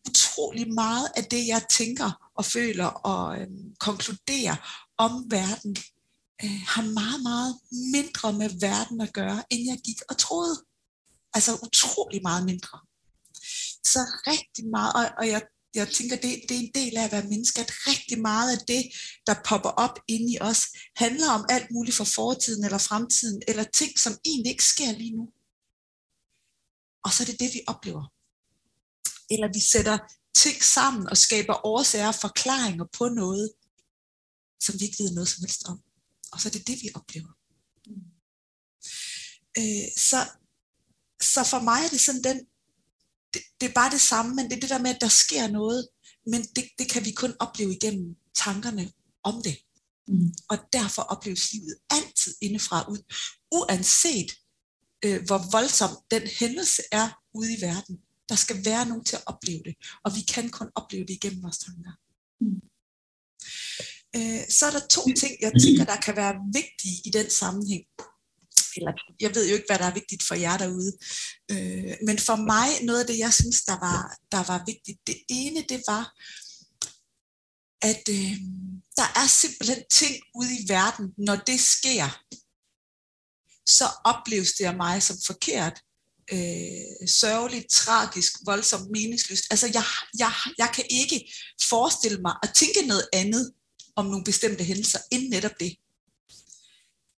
utrolig 0.10 0.74
meget 0.74 1.08
af 1.16 1.24
det, 1.24 1.48
jeg 1.48 1.66
tænker 1.70 2.32
og 2.36 2.46
føler 2.46 2.86
og 2.86 3.42
øhm, 3.42 3.76
konkluderer 3.80 4.56
om 4.98 5.26
verden, 5.30 5.78
øh, 6.44 6.62
har 6.68 6.82
meget, 6.82 7.24
meget 7.24 7.60
mindre 7.94 8.34
med 8.34 8.50
verden 8.60 9.02
at 9.02 9.14
gøre, 9.14 9.44
end 9.50 9.70
jeg 9.70 9.80
gik 9.86 10.02
og 10.10 10.18
troede. 10.18 10.64
Altså 11.34 11.52
utrolig 11.64 12.22
meget 12.22 12.46
mindre. 12.46 12.80
Så 13.92 14.00
rigtig 14.28 14.70
meget, 14.70 14.94
og, 14.94 15.06
og 15.18 15.28
jeg, 15.28 15.42
jeg 15.76 15.88
tænker, 15.88 16.16
det, 16.16 16.42
det 16.50 16.58
er 16.58 16.62
en 16.62 16.72
del 16.76 16.98
af 16.98 17.04
at 17.04 17.12
være 17.12 17.28
menneske, 17.28 17.62
at 17.62 17.72
rigtig 17.88 18.22
meget 18.22 18.58
af 18.58 18.66
det, 18.68 18.84
der 19.28 19.36
popper 19.46 19.70
op 19.70 20.00
inde 20.08 20.34
i 20.34 20.38
os, 20.42 20.68
handler 20.96 21.32
om 21.32 21.46
alt 21.50 21.72
muligt 21.72 21.96
for 21.96 22.04
fortiden 22.04 22.64
eller 22.64 22.78
fremtiden, 22.78 23.42
eller 23.48 23.64
ting, 23.64 24.00
som 24.00 24.18
egentlig 24.26 24.52
ikke 24.52 24.64
sker 24.64 24.92
lige 24.92 25.16
nu. 25.18 25.30
Og 27.04 27.12
så 27.14 27.24
er 27.24 27.26
det 27.26 27.40
det, 27.40 27.54
vi 27.54 27.62
oplever. 27.68 28.14
Eller 29.30 29.48
vi 29.54 29.60
sætter 29.60 29.98
ting 30.36 30.64
sammen 30.64 31.10
og 31.10 31.18
skaber 31.18 31.66
årsager 31.66 32.08
og 32.08 32.16
forklaringer 32.16 32.86
på 32.98 33.10
noget, 33.10 33.52
som 34.60 34.80
vi 34.80 34.86
ikke 34.86 35.04
ved 35.04 35.12
noget 35.12 35.30
som 35.30 35.42
helst 35.44 35.68
om. 35.68 35.82
Og 36.32 36.42
så 36.42 36.50
er 36.50 36.52
det 36.52 36.68
det, 36.68 36.78
vi 36.82 36.90
oplever. 36.96 37.32
Mm. 37.88 38.04
Øh, 39.58 39.88
så, 39.98 40.20
så 41.22 41.44
for 41.44 41.60
mig 41.60 41.80
er 41.86 41.90
det 41.90 42.02
sådan 42.02 42.24
den, 42.24 42.48
det, 43.34 43.42
det 43.62 43.70
er 43.70 43.74
bare 43.74 43.92
det 43.92 44.02
samme, 44.02 44.36
men 44.36 44.46
det 44.46 44.56
er 44.56 44.60
det 44.60 44.70
der 44.70 44.82
med, 44.82 44.96
at 44.96 45.02
der 45.02 45.08
sker 45.08 45.48
noget, 45.48 45.88
men 46.26 46.42
det, 46.56 46.64
det 46.80 46.90
kan 46.92 47.06
vi 47.06 47.12
kun 47.12 47.34
opleve 47.40 47.74
igennem 47.76 48.16
tankerne 48.36 48.92
om 49.24 49.42
det. 49.44 49.58
Mm. 50.08 50.34
Og 50.50 50.58
derfor 50.74 51.02
opleves 51.02 51.54
livet 51.54 51.76
altid 51.90 52.36
indefra 52.42 52.86
ud, 52.92 53.14
uanset 53.52 54.32
øh, 55.06 55.26
hvor 55.26 55.52
voldsom 55.52 55.90
den 56.12 56.22
hændelse 56.40 56.82
er 56.92 57.10
ude 57.34 57.54
i 57.58 57.62
verden. 57.62 57.98
Der 58.30 58.36
skal 58.36 58.66
være 58.66 58.86
nogen 58.86 59.06
til 59.06 59.16
at 59.16 59.24
opleve 59.26 59.62
det, 59.66 59.76
og 60.04 60.16
vi 60.16 60.22
kan 60.22 60.50
kun 60.50 60.70
opleve 60.76 61.06
det 61.06 61.14
igennem 61.14 61.44
vores 61.44 61.58
tanker. 61.58 61.92
Mm. 62.42 62.62
Øh, 64.16 64.42
så 64.50 64.66
er 64.66 64.72
der 64.72 64.88
to 64.88 65.02
ting, 65.22 65.34
jeg 65.42 65.52
tænker, 65.64 65.86
der 65.86 66.00
kan 66.06 66.16
være 66.16 66.36
vigtige 66.54 67.02
i 67.06 67.10
den 67.10 67.30
sammenhæng. 67.30 67.84
Eller, 68.80 68.94
jeg 69.20 69.36
ved 69.36 69.48
jo 69.50 69.54
ikke, 69.54 69.70
hvad 69.70 69.80
der 69.80 69.86
er 69.86 69.94
vigtigt 69.94 70.24
for 70.28 70.36
jer 70.36 70.58
derude. 70.58 70.92
Øh, 71.52 71.94
men 72.08 72.18
for 72.28 72.36
mig, 72.36 72.68
noget 72.84 73.00
af 73.02 73.08
det, 73.08 73.18
jeg 73.20 73.34
synes, 73.34 73.62
der 73.62 73.78
var, 73.88 74.02
der 74.32 74.44
var 74.52 74.64
vigtigt, 74.66 75.00
det 75.08 75.18
ene, 75.30 75.62
det 75.70 75.82
var, 75.88 76.04
at 77.82 78.04
øh, 78.10 78.36
der 79.00 79.08
er 79.22 79.28
simpelthen 79.28 79.84
ting 79.92 80.16
ude 80.36 80.54
i 80.60 80.66
verden, 80.68 81.06
når 81.18 81.36
det 81.36 81.60
sker, 81.60 82.08
så 83.66 83.86
opleves 84.06 84.52
det 84.58 84.66
af 84.66 84.76
mig 84.76 85.04
som 85.04 85.18
forkert, 85.26 85.82
øh, 86.32 87.08
sørgeligt, 87.08 87.70
tragisk, 87.70 88.34
voldsomt, 88.46 88.92
meningsløst. 88.92 89.44
Altså 89.52 89.68
jeg, 89.74 89.84
jeg, 90.20 90.32
jeg 90.58 90.72
kan 90.76 90.86
ikke 90.90 91.34
forestille 91.70 92.22
mig 92.22 92.36
at 92.44 92.52
tænke 92.56 92.88
noget 92.88 93.08
andet 93.14 93.54
om 93.96 94.06
nogle 94.06 94.24
bestemte 94.24 94.64
hændelser, 94.64 95.00
end 95.12 95.30
netop 95.30 95.60
det. 95.60 95.76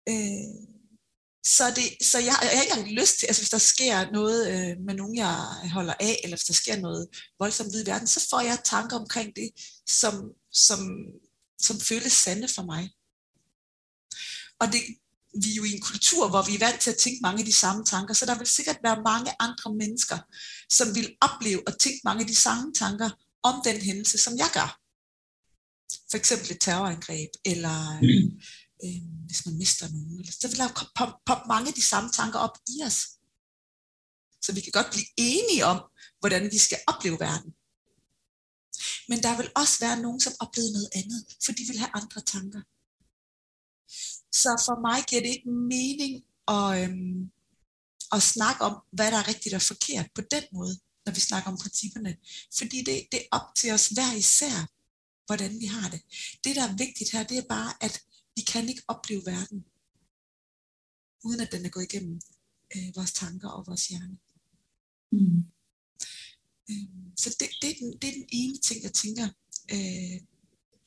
Øh, 0.08 0.69
så, 1.46 1.70
det, 1.76 2.06
så 2.06 2.18
jeg, 2.18 2.38
jeg 2.42 2.50
har 2.56 2.62
ikke 2.62 2.74
engang 2.74 3.00
lyst 3.00 3.18
til, 3.18 3.26
altså 3.26 3.42
hvis 3.42 3.50
der 3.50 3.58
sker 3.58 4.10
noget 4.10 4.48
øh, 4.48 4.76
med 4.86 4.94
nogen, 4.94 5.16
jeg 5.16 5.34
holder 5.72 5.94
af, 6.00 6.20
eller 6.24 6.36
hvis 6.36 6.44
der 6.44 6.54
sker 6.54 6.76
noget 6.76 7.08
voldsomt 7.38 7.74
i 7.74 7.86
verden, 7.86 8.06
så 8.08 8.26
får 8.30 8.40
jeg 8.40 8.58
tanker 8.64 8.96
omkring 8.96 9.36
det, 9.36 9.50
som, 9.88 10.14
som, 10.52 10.80
som 11.62 11.80
føles 11.80 12.12
sande 12.12 12.48
for 12.48 12.62
mig. 12.62 12.90
Og 14.60 14.66
det, 14.72 14.80
vi 15.42 15.50
er 15.50 15.54
jo 15.54 15.64
i 15.64 15.72
en 15.72 15.80
kultur, 15.80 16.28
hvor 16.28 16.42
vi 16.42 16.54
er 16.54 16.66
vant 16.66 16.80
til 16.80 16.90
at 16.90 16.96
tænke 16.96 17.18
mange 17.22 17.38
af 17.38 17.46
de 17.46 17.52
samme 17.52 17.84
tanker, 17.84 18.14
så 18.14 18.26
der 18.26 18.38
vil 18.38 18.46
sikkert 18.46 18.78
være 18.84 19.02
mange 19.02 19.30
andre 19.40 19.74
mennesker, 19.74 20.18
som 20.70 20.94
vil 20.94 21.16
opleve 21.20 21.62
og 21.68 21.78
tænke 21.78 22.00
mange 22.04 22.20
af 22.20 22.26
de 22.26 22.36
samme 22.36 22.72
tanker 22.74 23.10
om 23.42 23.54
den 23.64 23.80
hændelse, 23.80 24.18
som 24.18 24.38
jeg 24.38 24.50
gør. 24.54 24.80
For 26.10 26.16
eksempel 26.16 26.50
et 26.50 26.60
terrorangreb, 26.60 27.30
eller 27.44 28.00
mm 28.06 28.40
øh, 28.84 29.02
hvis 29.26 29.46
man 29.46 29.56
mister 29.58 29.88
nogen. 29.88 30.24
Så 30.24 30.48
vil 30.48 30.58
der 30.58 30.90
poppe 30.98 31.14
pop 31.26 31.46
mange 31.46 31.68
af 31.68 31.74
de 31.74 31.86
samme 31.92 32.10
tanker 32.10 32.38
op 32.38 32.56
i 32.68 32.82
os. 32.88 32.98
Så 34.42 34.52
vi 34.52 34.60
kan 34.60 34.72
godt 34.72 34.90
blive 34.90 35.06
enige 35.16 35.64
om, 35.64 35.78
hvordan 36.20 36.42
vi 36.54 36.58
skal 36.58 36.78
opleve 36.86 37.20
verden. 37.20 37.52
Men 39.08 39.22
der 39.22 39.36
vil 39.36 39.50
også 39.56 39.76
være 39.80 40.02
nogen, 40.02 40.20
som 40.20 40.32
oplever 40.40 40.70
noget 40.72 40.90
andet, 40.94 41.20
for 41.44 41.52
de 41.52 41.64
vil 41.68 41.78
have 41.78 41.90
andre 41.94 42.20
tanker. 42.20 42.62
Så 44.32 44.50
for 44.66 44.76
mig 44.88 45.04
giver 45.08 45.22
det 45.22 45.30
ikke 45.36 45.50
mening 45.50 46.12
at, 46.48 46.68
øhm, 46.82 47.30
at 48.12 48.22
snakke 48.22 48.60
om, 48.64 48.74
hvad 48.92 49.10
der 49.12 49.18
er 49.18 49.28
rigtigt 49.28 49.54
og 49.54 49.62
forkert 49.62 50.06
på 50.14 50.22
den 50.34 50.44
måde, 50.52 50.74
når 51.06 51.12
vi 51.12 51.20
snakker 51.20 51.50
om 51.50 51.58
principperne. 51.58 52.16
Fordi 52.58 52.78
det, 52.78 53.06
det 53.12 53.20
er 53.20 53.28
op 53.30 53.54
til 53.56 53.70
os 53.72 53.88
hver 53.88 54.12
især, 54.12 54.56
hvordan 55.26 55.60
vi 55.60 55.66
har 55.66 55.88
det. 55.88 56.00
Det, 56.44 56.56
der 56.56 56.64
er 56.68 56.76
vigtigt 56.76 57.10
her, 57.12 57.22
det 57.22 57.38
er 57.38 57.48
bare, 57.48 57.72
at 57.80 58.02
vi 58.36 58.42
kan 58.42 58.68
ikke 58.68 58.82
opleve 58.88 59.22
verden, 59.26 59.64
uden 61.24 61.40
at 61.40 61.52
den 61.52 61.64
er 61.66 61.70
gået 61.70 61.84
igennem 61.84 62.20
øh, 62.76 62.96
vores 62.96 63.12
tanker 63.12 63.48
og 63.48 63.66
vores 63.66 63.88
hjerne. 63.88 64.18
Mm. 65.12 65.44
Øh, 66.70 66.88
så 67.16 67.36
det, 67.40 67.48
det, 67.62 67.70
er 67.70 67.74
den, 67.80 67.98
det 68.00 68.08
er 68.08 68.12
den 68.12 68.28
ene 68.28 68.58
ting, 68.58 68.82
jeg 68.82 68.92
tænker. 68.92 69.28
Øh, 69.72 70.20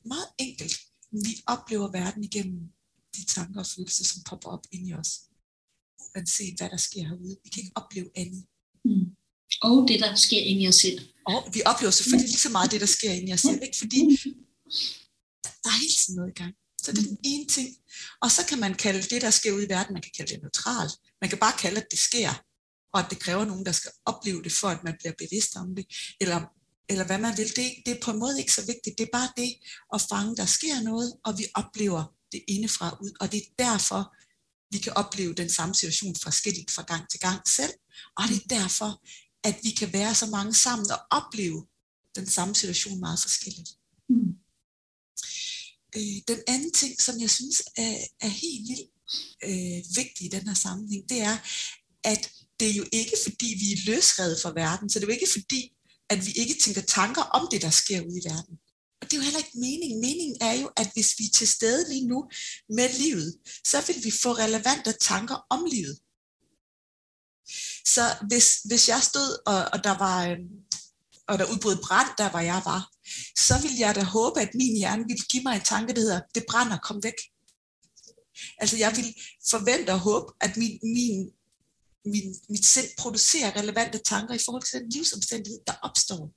meget 0.04 0.28
enkelt. 0.38 0.74
Vi 1.10 1.42
oplever 1.46 1.90
verden 1.90 2.24
igennem 2.24 2.60
de 3.16 3.24
tanker 3.24 3.60
og 3.60 3.66
følelser, 3.66 4.04
som 4.04 4.22
popper 4.22 4.48
op 4.48 4.66
ind 4.72 4.88
i 4.88 4.92
os. 4.92 5.20
Uanset 6.00 6.54
hvad 6.58 6.70
der 6.70 6.76
sker 6.76 7.02
herude. 7.08 7.36
Vi 7.44 7.48
kan 7.48 7.62
ikke 7.62 7.76
opleve 7.76 8.10
andet. 8.14 8.44
Mm. 8.84 9.16
Og 9.62 9.88
det, 9.88 10.00
der 10.00 10.14
sker 10.14 10.40
inde 10.40 10.62
i 10.62 10.68
os 10.68 10.74
selv. 10.74 10.98
Og 11.26 11.50
vi 11.54 11.60
oplever 11.66 11.90
selvfølgelig 11.90 12.28
lige 12.28 12.46
så 12.46 12.48
meget 12.48 12.70
det, 12.70 12.80
der 12.80 12.86
sker 12.86 13.12
inde 13.12 13.28
i 13.28 13.32
os 13.32 13.40
selv. 13.40 13.62
Ikke? 13.62 13.78
Fordi 13.78 14.00
der 15.44 15.70
er 15.70 15.80
hele 15.82 15.96
tiden 16.00 16.16
noget 16.16 16.30
i 16.30 16.38
gang. 16.42 16.54
Så 16.84 16.92
det 16.92 16.98
er 16.98 17.08
den 17.08 17.18
ene 17.24 17.46
ting. 17.46 17.76
Og 18.20 18.30
så 18.30 18.46
kan 18.48 18.60
man 18.60 18.74
kalde 18.74 19.02
det, 19.02 19.22
der 19.22 19.30
sker 19.30 19.52
ude 19.52 19.64
i 19.64 19.68
verden, 19.68 19.92
man 19.92 20.02
kan 20.02 20.12
kalde 20.16 20.34
det 20.34 20.42
neutralt. 20.42 20.92
Man 21.20 21.30
kan 21.30 21.38
bare 21.38 21.58
kalde, 21.58 21.80
at 21.80 21.86
det 21.90 21.98
sker. 21.98 22.42
Og 22.92 23.00
at 23.00 23.06
det 23.10 23.18
kræver 23.18 23.44
nogen, 23.44 23.66
der 23.66 23.72
skal 23.72 23.90
opleve 24.04 24.42
det, 24.42 24.52
for 24.52 24.68
at 24.68 24.84
man 24.84 24.96
bliver 24.98 25.12
bevidst 25.18 25.56
om 25.56 25.74
det. 25.74 25.86
Eller, 26.20 26.40
eller 26.88 27.04
hvad 27.06 27.18
man 27.18 27.36
vil. 27.36 27.48
Det, 27.56 27.72
det 27.86 27.92
er 27.96 28.02
på 28.02 28.10
en 28.10 28.18
måde 28.18 28.38
ikke 28.38 28.52
så 28.52 28.66
vigtigt. 28.66 28.98
Det 28.98 29.04
er 29.04 29.18
bare 29.18 29.32
det 29.36 29.54
at 29.94 30.00
fange, 30.00 30.36
der 30.36 30.46
sker 30.46 30.80
noget, 30.80 31.12
og 31.24 31.38
vi 31.38 31.44
oplever 31.54 32.04
det 32.32 32.44
indefra 32.48 32.98
ud. 33.02 33.12
Og 33.20 33.32
det 33.32 33.38
er 33.38 33.64
derfor, 33.64 34.14
vi 34.70 34.78
kan 34.78 34.92
opleve 34.92 35.34
den 35.34 35.50
samme 35.50 35.74
situation 35.74 36.16
forskelligt 36.22 36.70
fra 36.70 36.82
gang 36.82 37.10
til 37.10 37.20
gang 37.20 37.48
selv. 37.48 37.72
Og 38.16 38.24
det 38.28 38.36
er 38.36 38.60
derfor, 38.60 39.02
at 39.48 39.56
vi 39.62 39.70
kan 39.70 39.92
være 39.92 40.14
så 40.14 40.26
mange 40.26 40.54
sammen 40.54 40.86
og 40.90 41.00
opleve 41.10 41.66
den 42.16 42.26
samme 42.26 42.54
situation 42.54 43.00
meget 43.00 43.20
forskelligt. 43.20 43.70
Mm. 44.08 44.43
Øh, 45.96 46.16
den 46.28 46.40
anden 46.46 46.72
ting, 46.72 47.02
som 47.02 47.20
jeg 47.20 47.30
synes 47.30 47.62
er, 47.76 47.96
er 48.20 48.28
helt 48.28 48.68
vildt 48.68 48.90
øh, 49.44 49.96
vigtig 49.96 50.26
i 50.26 50.28
den 50.28 50.48
her 50.48 50.54
sammenhæng, 50.54 51.08
det 51.08 51.20
er, 51.20 51.36
at 52.04 52.30
det 52.60 52.70
er 52.70 52.74
jo 52.74 52.86
ikke 52.92 53.16
fordi, 53.22 53.46
vi 53.60 53.72
er 53.72 53.90
løsredet 53.90 54.40
fra 54.42 54.52
verden, 54.54 54.90
så 54.90 54.98
det 54.98 55.04
er 55.04 55.08
jo 55.08 55.12
ikke 55.20 55.32
fordi, 55.32 55.72
at 56.10 56.26
vi 56.26 56.32
ikke 56.32 56.56
tænker 56.62 56.80
tanker 56.80 57.22
om 57.22 57.48
det, 57.50 57.62
der 57.62 57.70
sker 57.70 58.00
ude 58.00 58.18
i 58.18 58.24
verden. 58.24 58.58
Og 59.00 59.10
det 59.10 59.12
er 59.12 59.20
jo 59.20 59.22
heller 59.22 59.38
ikke 59.38 59.58
meningen. 59.58 60.00
Meningen 60.00 60.36
er 60.40 60.52
jo, 60.52 60.70
at 60.76 60.90
hvis 60.94 61.14
vi 61.18 61.24
er 61.24 61.34
til 61.34 61.48
stede 61.48 61.88
lige 61.88 62.06
nu 62.06 62.28
med 62.68 62.88
livet, 62.98 63.38
så 63.66 63.84
vil 63.86 64.04
vi 64.04 64.10
få 64.10 64.32
relevante 64.32 64.92
tanker 65.00 65.46
om 65.50 65.64
livet. 65.72 65.98
Så 67.86 68.16
hvis, 68.28 68.48
hvis 68.64 68.88
jeg 68.88 69.02
stod, 69.02 69.38
og, 69.46 69.64
og 69.72 69.84
der 69.84 69.98
var 69.98 70.28
øhm, 70.28 70.48
og 71.28 71.38
der 71.38 71.50
udbrød 71.52 71.76
brand, 71.82 72.08
der 72.18 72.30
hvor 72.30 72.38
jeg 72.38 72.62
var, 72.64 72.90
så 73.38 73.58
ville 73.62 73.78
jeg 73.78 73.94
da 73.94 74.02
håbe, 74.02 74.40
at 74.40 74.54
min 74.54 74.76
hjerne 74.76 75.04
ville 75.08 75.24
give 75.30 75.42
mig 75.42 75.54
en 75.54 75.62
tanke, 75.62 75.94
der 75.94 76.00
hedder, 76.00 76.20
det 76.34 76.44
brænder, 76.48 76.78
kom 76.78 77.02
væk. 77.02 77.18
Altså 78.58 78.76
jeg 78.76 78.92
vil 78.96 79.14
forvente 79.50 79.90
og 79.90 79.98
håbe, 79.98 80.32
at 80.40 80.56
min, 80.56 80.78
min, 80.82 81.30
min, 82.04 82.34
mit 82.48 82.66
sind 82.66 82.88
producerer 82.98 83.56
relevante 83.56 83.98
tanker 83.98 84.34
i 84.34 84.44
forhold 84.44 84.62
til 84.62 84.80
den 84.80 84.88
livsomstændighed, 84.88 85.60
der 85.66 85.72
opstår. 85.82 86.30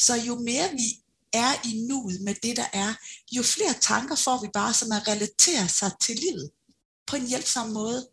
Så 0.00 0.14
jo 0.26 0.38
mere 0.38 0.70
vi 0.70 1.02
er 1.32 1.52
i 1.64 1.86
nuet 1.88 2.20
med 2.20 2.34
det, 2.42 2.56
der 2.56 2.66
er, 2.72 2.94
jo 3.32 3.42
flere 3.42 3.74
tanker 3.80 4.16
får 4.16 4.42
vi 4.42 4.48
bare, 4.54 4.74
som 4.74 4.90
er 4.90 5.08
relateret 5.08 5.70
sig 5.70 5.92
til 6.00 6.16
livet 6.16 6.50
på 7.06 7.16
en 7.16 7.28
hjælpsom 7.28 7.70
måde. 7.70 8.08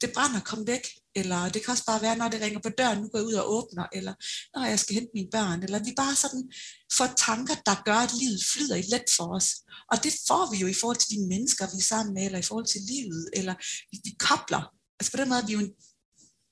Det 0.00 0.12
brænder, 0.12 0.40
kom 0.40 0.66
væk. 0.66 0.86
Eller 1.14 1.48
det 1.48 1.64
kan 1.64 1.72
også 1.72 1.84
bare 1.84 2.02
være, 2.02 2.16
når 2.16 2.28
det 2.28 2.40
ringer 2.40 2.60
på 2.60 2.68
døren, 2.68 2.98
nu 3.02 3.08
går 3.08 3.18
jeg 3.18 3.26
ud 3.26 3.32
og 3.32 3.52
åbner, 3.52 3.86
eller 3.92 4.14
når 4.54 4.64
jeg 4.64 4.78
skal 4.78 4.94
hente 4.94 5.10
mine 5.14 5.30
børn, 5.30 5.62
eller 5.62 5.84
vi 5.84 5.92
bare 5.96 6.14
sådan 6.14 6.52
får 6.92 7.06
tanker, 7.06 7.54
der 7.54 7.82
gør, 7.84 8.00
at 8.06 8.14
livet 8.20 8.40
flyder 8.52 8.76
i 8.76 8.82
let 8.82 9.08
for 9.16 9.36
os. 9.36 9.48
Og 9.90 9.96
det 10.04 10.12
får 10.28 10.50
vi 10.52 10.58
jo 10.58 10.66
i 10.66 10.78
forhold 10.80 11.00
til 11.00 11.16
de 11.16 11.26
mennesker, 11.26 11.66
vi 11.66 11.78
er 11.78 11.90
sammen 11.92 12.14
med, 12.14 12.24
eller 12.26 12.38
i 12.38 12.48
forhold 12.50 12.66
til 12.66 12.80
livet, 12.92 13.30
eller 13.32 13.54
vi 13.92 14.16
kobler. 14.18 14.64
Altså 15.00 15.10
på 15.12 15.16
den 15.20 15.28
måde 15.28 15.46
vi 15.46 15.52
jo, 15.52 15.60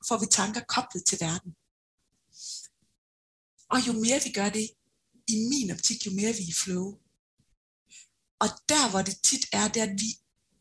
får 0.09 0.19
vi 0.21 0.27
tanker 0.31 0.61
koblet 0.75 1.05
til 1.07 1.19
verden. 1.21 1.51
Og 3.73 3.79
jo 3.87 3.93
mere 3.93 4.21
vi 4.25 4.33
gør 4.33 4.49
det, 4.49 4.69
i 5.29 5.37
min 5.51 5.71
optik, 5.71 6.07
jo 6.07 6.11
mere 6.11 6.33
vi 6.33 6.43
er 6.43 6.55
i 6.55 6.61
flow. 6.63 6.87
Og 8.43 8.49
der, 8.69 8.91
hvor 8.91 9.03
det 9.03 9.17
tit 9.23 9.45
er, 9.53 9.69
det 9.69 9.83
er, 9.83 9.87
at 9.87 9.97
vi, 10.03 10.11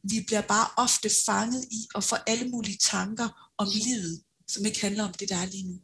vi 0.03 0.23
bliver 0.27 0.41
bare 0.41 0.69
ofte 0.77 1.09
fanget 1.25 1.65
i 1.71 1.87
at 1.95 2.03
få 2.03 2.15
alle 2.27 2.49
mulige 2.49 2.77
tanker 2.77 3.53
om 3.57 3.67
livet, 3.73 4.23
som 4.47 4.65
ikke 4.65 4.81
handler 4.81 5.03
om 5.03 5.13
det, 5.13 5.29
der 5.29 5.35
er 5.35 5.45
lige 5.45 5.67
nu. 5.67 5.79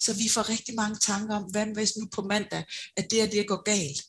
Så 0.00 0.14
vi 0.14 0.28
får 0.28 0.48
rigtig 0.48 0.74
mange 0.74 0.98
tanker 0.98 1.36
om, 1.36 1.42
hvad 1.42 1.66
hvis 1.66 1.96
nu 1.96 2.08
på 2.12 2.22
mandag, 2.22 2.64
at 2.96 3.10
det 3.10 3.22
og 3.22 3.32
det 3.32 3.48
går 3.48 3.62
galt? 3.62 4.02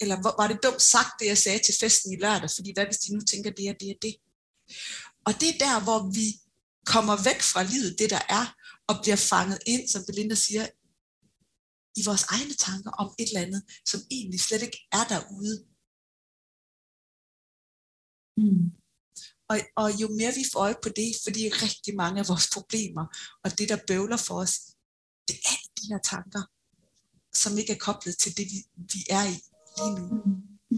Eller 0.00 0.16
var 0.22 0.48
det 0.48 0.62
dumt 0.62 0.82
sagt, 0.82 1.20
det 1.20 1.26
jeg 1.26 1.38
sagde 1.38 1.58
til 1.58 1.74
festen 1.80 2.12
i 2.12 2.16
lørdag, 2.16 2.50
fordi 2.56 2.72
hvad 2.74 2.86
hvis 2.86 2.98
de 2.98 3.14
nu 3.14 3.20
tænker 3.20 3.50
det 3.50 3.68
er 3.68 3.72
det 3.72 3.90
er 3.90 3.94
det? 4.02 4.14
Og 5.24 5.32
det 5.40 5.48
er 5.48 5.58
der, 5.58 5.80
hvor 5.80 6.12
vi 6.12 6.40
kommer 6.86 7.22
væk 7.22 7.40
fra 7.42 7.62
livet, 7.62 7.98
det 7.98 8.10
der 8.10 8.22
er, 8.28 8.54
og 8.88 8.94
bliver 9.02 9.16
fanget 9.16 9.58
ind, 9.66 9.88
som 9.88 10.04
Belinda 10.06 10.34
siger, 10.34 10.66
i 11.96 12.02
vores 12.04 12.24
egne 12.28 12.54
tanker 12.54 12.90
om 12.90 13.14
et 13.18 13.28
eller 13.28 13.40
andet, 13.40 13.62
som 13.86 14.00
egentlig 14.10 14.40
slet 14.40 14.62
ikke 14.62 14.88
er 14.92 15.04
derude. 15.04 15.64
Mm. 18.40 18.70
Og, 19.48 19.60
og 19.76 20.00
jo 20.00 20.08
mere 20.08 20.34
vi 20.34 20.44
får 20.52 20.60
øje 20.60 20.74
på 20.82 20.88
det, 20.88 21.12
fordi 21.24 21.48
rigtig 21.48 21.96
mange 21.96 22.20
af 22.20 22.28
vores 22.28 22.48
problemer, 22.52 23.04
og 23.44 23.58
det 23.58 23.68
der 23.68 23.78
bøvler 23.86 24.16
for 24.16 24.34
os, 24.34 24.60
det 25.28 25.36
er 25.44 25.58
de 25.80 25.86
her 25.90 25.98
tanker, 26.04 26.42
som 27.34 27.58
ikke 27.58 27.72
er 27.72 27.78
koblet 27.78 28.18
til 28.18 28.36
det, 28.36 28.46
vi, 28.52 28.58
vi 28.76 29.00
er 29.10 29.24
i 29.24 29.36
lige 29.78 29.94
nu. 29.98 30.22
Mm. 30.70 30.76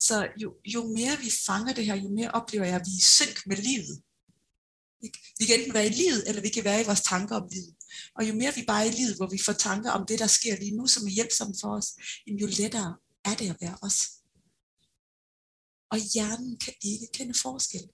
Så 0.00 0.28
jo, 0.42 0.54
jo 0.64 0.86
mere 0.86 1.18
vi 1.18 1.30
fanger 1.46 1.72
det 1.72 1.86
her, 1.86 1.94
jo 1.94 2.08
mere 2.08 2.30
oplever 2.30 2.64
jeg, 2.64 2.74
at 2.74 2.86
vi 2.86 2.96
er 2.96 3.08
synk 3.18 3.46
med 3.46 3.56
livet. 3.56 4.02
Vi 5.38 5.46
kan 5.46 5.58
enten 5.58 5.74
være 5.74 5.86
i 5.86 5.96
livet, 6.02 6.28
eller 6.28 6.42
vi 6.42 6.48
kan 6.48 6.64
være 6.64 6.80
i 6.82 6.86
vores 6.86 7.00
tanker 7.00 7.36
om 7.36 7.48
livet. 7.52 7.74
Og 8.14 8.28
jo 8.28 8.34
mere 8.34 8.54
vi 8.54 8.64
bare 8.66 8.86
er 8.86 8.90
i 8.90 8.94
livet, 8.94 9.16
hvor 9.16 9.26
vi 9.26 9.38
får 9.46 9.52
tanker 9.52 9.90
om 9.90 10.06
det, 10.06 10.18
der 10.18 10.26
sker 10.26 10.56
lige 10.56 10.76
nu, 10.76 10.86
som 10.86 11.06
er 11.06 11.10
hjælpsomt 11.10 11.56
for 11.60 11.76
os, 11.76 11.88
jo 12.26 12.46
lettere 12.46 12.96
er 13.24 13.34
det 13.34 13.50
at 13.50 13.56
være 13.60 13.78
os. 13.82 14.08
Og 15.92 15.98
hjernen 16.14 16.58
kan 16.64 16.74
ikke 16.82 17.08
kende 17.16 17.34
forskel. 17.46 17.84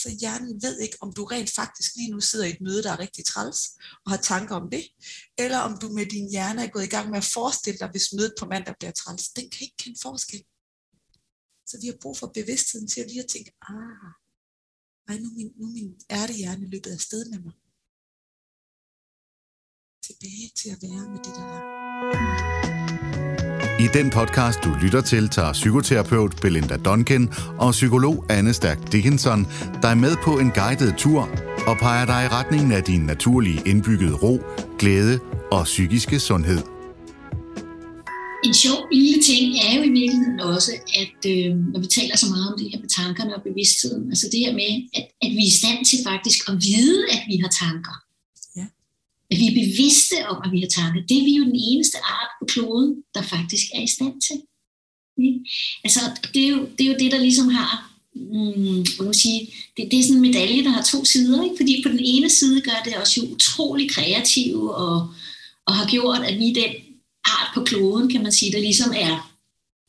Så 0.00 0.08
hjernen 0.20 0.62
ved 0.62 0.78
ikke, 0.80 0.96
om 1.00 1.12
du 1.12 1.24
rent 1.24 1.50
faktisk 1.50 1.90
lige 1.96 2.10
nu 2.10 2.20
sidder 2.20 2.46
i 2.46 2.50
et 2.50 2.60
møde, 2.60 2.82
der 2.82 2.92
er 2.92 2.98
rigtig 2.98 3.24
træls, 3.24 3.60
og 4.04 4.10
har 4.12 4.20
tanker 4.32 4.54
om 4.56 4.70
det, 4.70 4.84
eller 5.38 5.58
om 5.58 5.78
du 5.78 5.88
med 5.88 6.06
din 6.06 6.30
hjerne 6.30 6.64
er 6.64 6.70
gået 6.70 6.84
i 6.84 6.94
gang 6.96 7.10
med 7.10 7.18
at 7.18 7.32
forestille 7.34 7.78
dig, 7.78 7.88
hvis 7.90 8.12
mødet 8.16 8.34
på 8.40 8.46
mandag 8.46 8.74
bliver 8.78 8.92
træls. 8.92 9.28
Den 9.28 9.50
kan 9.50 9.60
ikke 9.62 9.80
kende 9.82 9.98
forskel. 10.02 10.44
Så 11.66 11.74
vi 11.80 11.86
har 11.86 11.98
brug 12.02 12.16
for 12.18 12.26
bevidstheden 12.38 12.88
til 12.88 13.00
at 13.00 13.08
lige 13.08 13.22
at 13.22 13.30
tænke, 13.34 13.50
ah, 13.68 14.08
ej, 15.08 15.16
nu 15.18 15.28
er 15.30 15.36
min, 15.38 15.52
nu 15.56 15.64
er 15.68 15.72
min 15.72 16.00
ærtehjerne 16.10 16.70
løbet 16.70 16.90
af 16.90 17.00
sted 17.00 17.22
med 17.30 17.40
mig. 17.46 17.54
Tilbage 20.06 20.48
til 20.58 20.68
at 20.74 20.82
være 20.82 21.04
med 21.12 21.20
det, 21.24 21.34
der 21.38 21.46
er. 21.56 22.61
I 23.82 23.88
den 23.94 24.10
podcast, 24.10 24.58
du 24.64 24.70
lytter 24.82 25.00
til, 25.00 25.28
tager 25.28 25.52
psykoterapeut 25.52 26.32
Belinda 26.42 26.76
Duncan 26.76 27.28
og 27.58 27.70
psykolog 27.72 28.24
Anne 28.30 28.52
Stærk 28.52 28.92
Dickinson 28.92 29.46
dig 29.82 29.98
med 29.98 30.14
på 30.24 30.38
en 30.38 30.50
guided 30.50 30.92
tur 30.98 31.20
og 31.66 31.76
peger 31.84 32.06
dig 32.06 32.20
i 32.26 32.28
retningen 32.38 32.72
af 32.72 32.82
din 32.82 33.00
naturlige 33.00 33.62
indbyggede 33.66 34.14
ro, 34.14 34.40
glæde 34.78 35.18
og 35.52 35.64
psykiske 35.64 36.20
sundhed. 36.20 36.60
En 38.44 38.54
sjov 38.54 38.80
lille 38.92 39.22
ting 39.22 39.44
er 39.66 39.72
jo 39.76 39.82
i 39.90 39.92
virkeligheden 40.00 40.40
også, 40.40 40.72
at 41.02 41.20
øh, 41.34 41.50
når 41.72 41.80
vi 41.80 41.86
taler 41.86 42.16
så 42.16 42.26
meget 42.32 42.46
om 42.52 42.58
det 42.58 42.70
her 42.70 42.78
med 42.84 42.90
tankerne 42.98 43.36
og 43.36 43.42
bevidstheden, 43.48 44.04
altså 44.12 44.26
det 44.32 44.40
her 44.44 44.52
med, 44.52 44.72
at, 44.98 45.04
at 45.24 45.30
vi 45.36 45.42
er 45.46 45.52
i 45.54 45.58
stand 45.60 45.78
til 45.90 45.98
faktisk 46.10 46.40
at 46.50 46.54
vide, 46.68 46.98
at 47.14 47.22
vi 47.30 47.36
har 47.42 47.50
tanker. 47.64 47.94
At 49.32 49.38
vi 49.40 49.46
er 49.48 49.60
bevidste 49.62 50.16
om, 50.30 50.38
at 50.44 50.52
vi 50.52 50.60
har 50.60 50.68
tanker. 50.68 51.00
Det 51.08 51.16
er 51.18 51.24
vi 51.28 51.34
jo 51.36 51.44
den 51.44 51.60
eneste 51.70 51.98
art 51.98 52.30
på 52.40 52.44
kloden, 52.52 52.90
der 53.14 53.22
faktisk 53.22 53.66
er 53.74 53.82
i 53.82 53.94
stand 53.96 54.16
til. 54.26 54.38
Ikke? 55.26 55.40
Altså 55.84 56.00
det 56.34 56.42
er, 56.44 56.48
jo, 56.48 56.60
det 56.76 56.82
er 56.86 56.90
jo 56.92 56.98
det, 56.98 57.12
der 57.12 57.18
ligesom 57.18 57.48
har 57.48 57.92
mm, 58.14 58.84
man 59.04 59.14
sige, 59.14 59.40
det, 59.76 59.90
det 59.90 59.98
er 59.98 60.02
sådan 60.02 60.16
en 60.16 60.28
medalje, 60.28 60.64
der 60.64 60.70
har 60.70 60.82
to 60.82 61.04
sider. 61.04 61.44
Ikke? 61.44 61.56
Fordi 61.56 61.82
på 61.82 61.88
den 61.88 62.00
ene 62.02 62.30
side 62.30 62.60
gør 62.60 62.82
det 62.84 62.98
os 63.02 63.16
jo 63.16 63.22
utrolig 63.22 63.90
kreative 63.90 64.74
og, 64.74 65.14
og 65.66 65.74
har 65.74 65.86
gjort, 65.90 66.22
at 66.24 66.38
vi 66.38 66.50
er 66.50 66.54
den 66.54 66.74
art 67.24 67.50
på 67.54 67.64
kloden, 67.64 68.10
kan 68.10 68.22
man 68.22 68.32
sige, 68.32 68.52
der 68.52 68.60
ligesom 68.60 68.92
er 68.96 69.32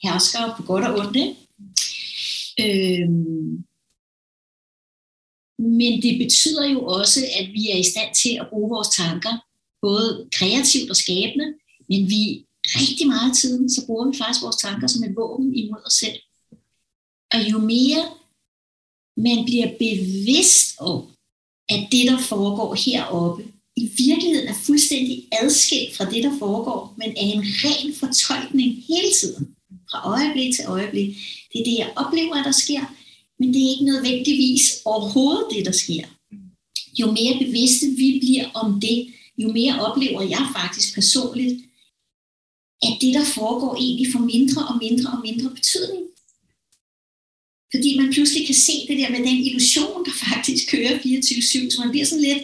herskere 0.03 0.53
på 0.57 0.63
godt 0.63 0.85
og 0.85 0.99
ondt. 0.99 1.15
Ikke? 1.15 1.35
Øhm, 2.61 3.63
men 5.59 6.01
det 6.01 6.17
betyder 6.23 6.65
jo 6.65 6.85
også, 6.85 7.19
at 7.39 7.47
vi 7.53 7.69
er 7.69 7.77
i 7.77 7.83
stand 7.91 8.15
til 8.15 8.37
at 8.41 8.47
bruge 8.49 8.69
vores 8.69 8.87
tanker, 8.87 9.45
både 9.81 10.27
kreativt 10.31 10.89
og 10.89 10.95
skabende, 10.95 11.53
men 11.89 12.09
vi 12.09 12.45
rigtig 12.65 13.07
meget 13.07 13.29
af 13.29 13.35
tiden, 13.35 13.69
så 13.69 13.85
bruger 13.85 14.11
vi 14.11 14.17
faktisk 14.17 14.43
vores 14.43 14.55
tanker 14.55 14.87
som 14.87 15.03
et 15.03 15.15
våben 15.15 15.55
imod 15.55 15.81
os 15.85 15.93
selv. 15.93 16.19
Og 17.33 17.51
jo 17.51 17.57
mere 17.59 18.03
man 19.17 19.45
bliver 19.45 19.69
bevidst 19.79 20.75
om, 20.79 21.01
at 21.69 21.87
det, 21.91 22.07
der 22.07 22.17
foregår 22.17 22.75
heroppe, 22.85 23.43
i 23.75 23.91
virkeligheden 23.97 24.47
er 24.47 24.53
fuldstændig 24.53 25.27
adskilt 25.41 25.97
fra 25.97 26.11
det, 26.11 26.23
der 26.23 26.39
foregår, 26.39 26.93
men 26.97 27.09
er 27.09 27.27
en 27.35 27.43
ren 27.63 27.95
fortolkning 27.95 28.83
hele 28.87 29.11
tiden, 29.19 29.55
fra 29.91 30.09
øjeblik 30.15 30.55
til 30.55 30.65
øjeblik. 30.67 31.07
Det 31.53 31.59
er 31.61 31.63
det, 31.63 31.77
jeg 31.77 31.93
oplever, 31.95 32.35
at 32.35 32.45
der 32.45 32.51
sker, 32.51 32.95
men 33.43 33.53
det 33.53 33.61
er 33.63 33.69
ikke 33.69 33.91
nødvendigvis 33.91 34.81
overhovedet 34.85 35.47
det, 35.53 35.65
der 35.65 35.71
sker. 35.71 36.05
Jo 36.99 37.11
mere 37.11 37.39
bevidste 37.45 37.85
vi 38.01 38.19
bliver 38.21 38.45
om 38.61 38.81
det, 38.81 39.13
jo 39.37 39.51
mere 39.51 39.79
oplever 39.87 40.21
jeg 40.21 40.45
faktisk 40.59 40.93
personligt, 40.93 41.53
at 42.87 42.93
det, 43.01 43.13
der 43.13 43.25
foregår, 43.25 43.75
egentlig 43.75 44.07
får 44.13 44.19
mindre 44.19 44.67
og 44.67 44.75
mindre 44.85 45.11
og 45.15 45.21
mindre 45.27 45.49
betydning. 45.49 46.05
Fordi 47.73 47.89
man 47.99 48.13
pludselig 48.13 48.45
kan 48.45 48.55
se 48.55 48.75
det 48.87 48.97
der 48.97 49.09
med 49.09 49.19
den 49.19 49.37
illusion, 49.47 50.05
der 50.05 50.13
faktisk 50.27 50.71
kører 50.71 50.99
24-7, 50.99 51.69
så 51.69 51.77
man 51.79 51.91
bliver 51.91 52.05
sådan 52.05 52.23
lidt, 52.23 52.43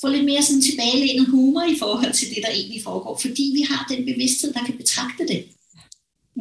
får 0.00 0.08
lidt 0.08 0.24
mere 0.24 0.42
sådan 0.42 0.62
tilbagelænet 0.62 1.26
humor 1.26 1.64
i 1.74 1.78
forhold 1.78 2.12
til 2.14 2.28
det, 2.28 2.40
der 2.44 2.50
egentlig 2.50 2.82
foregår, 2.82 3.18
fordi 3.24 3.44
vi 3.58 3.62
har 3.62 3.86
den 3.90 4.04
bevidsthed, 4.04 4.52
der 4.52 4.64
kan 4.64 4.76
betragte 4.76 5.22
det. 5.28 5.40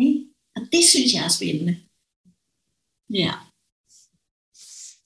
Ikke? 0.01 0.19
Og 0.55 0.61
det 0.71 0.83
synes 0.85 1.13
jeg 1.13 1.25
er 1.25 1.37
spændende. 1.39 1.77
Ja. 3.09 3.33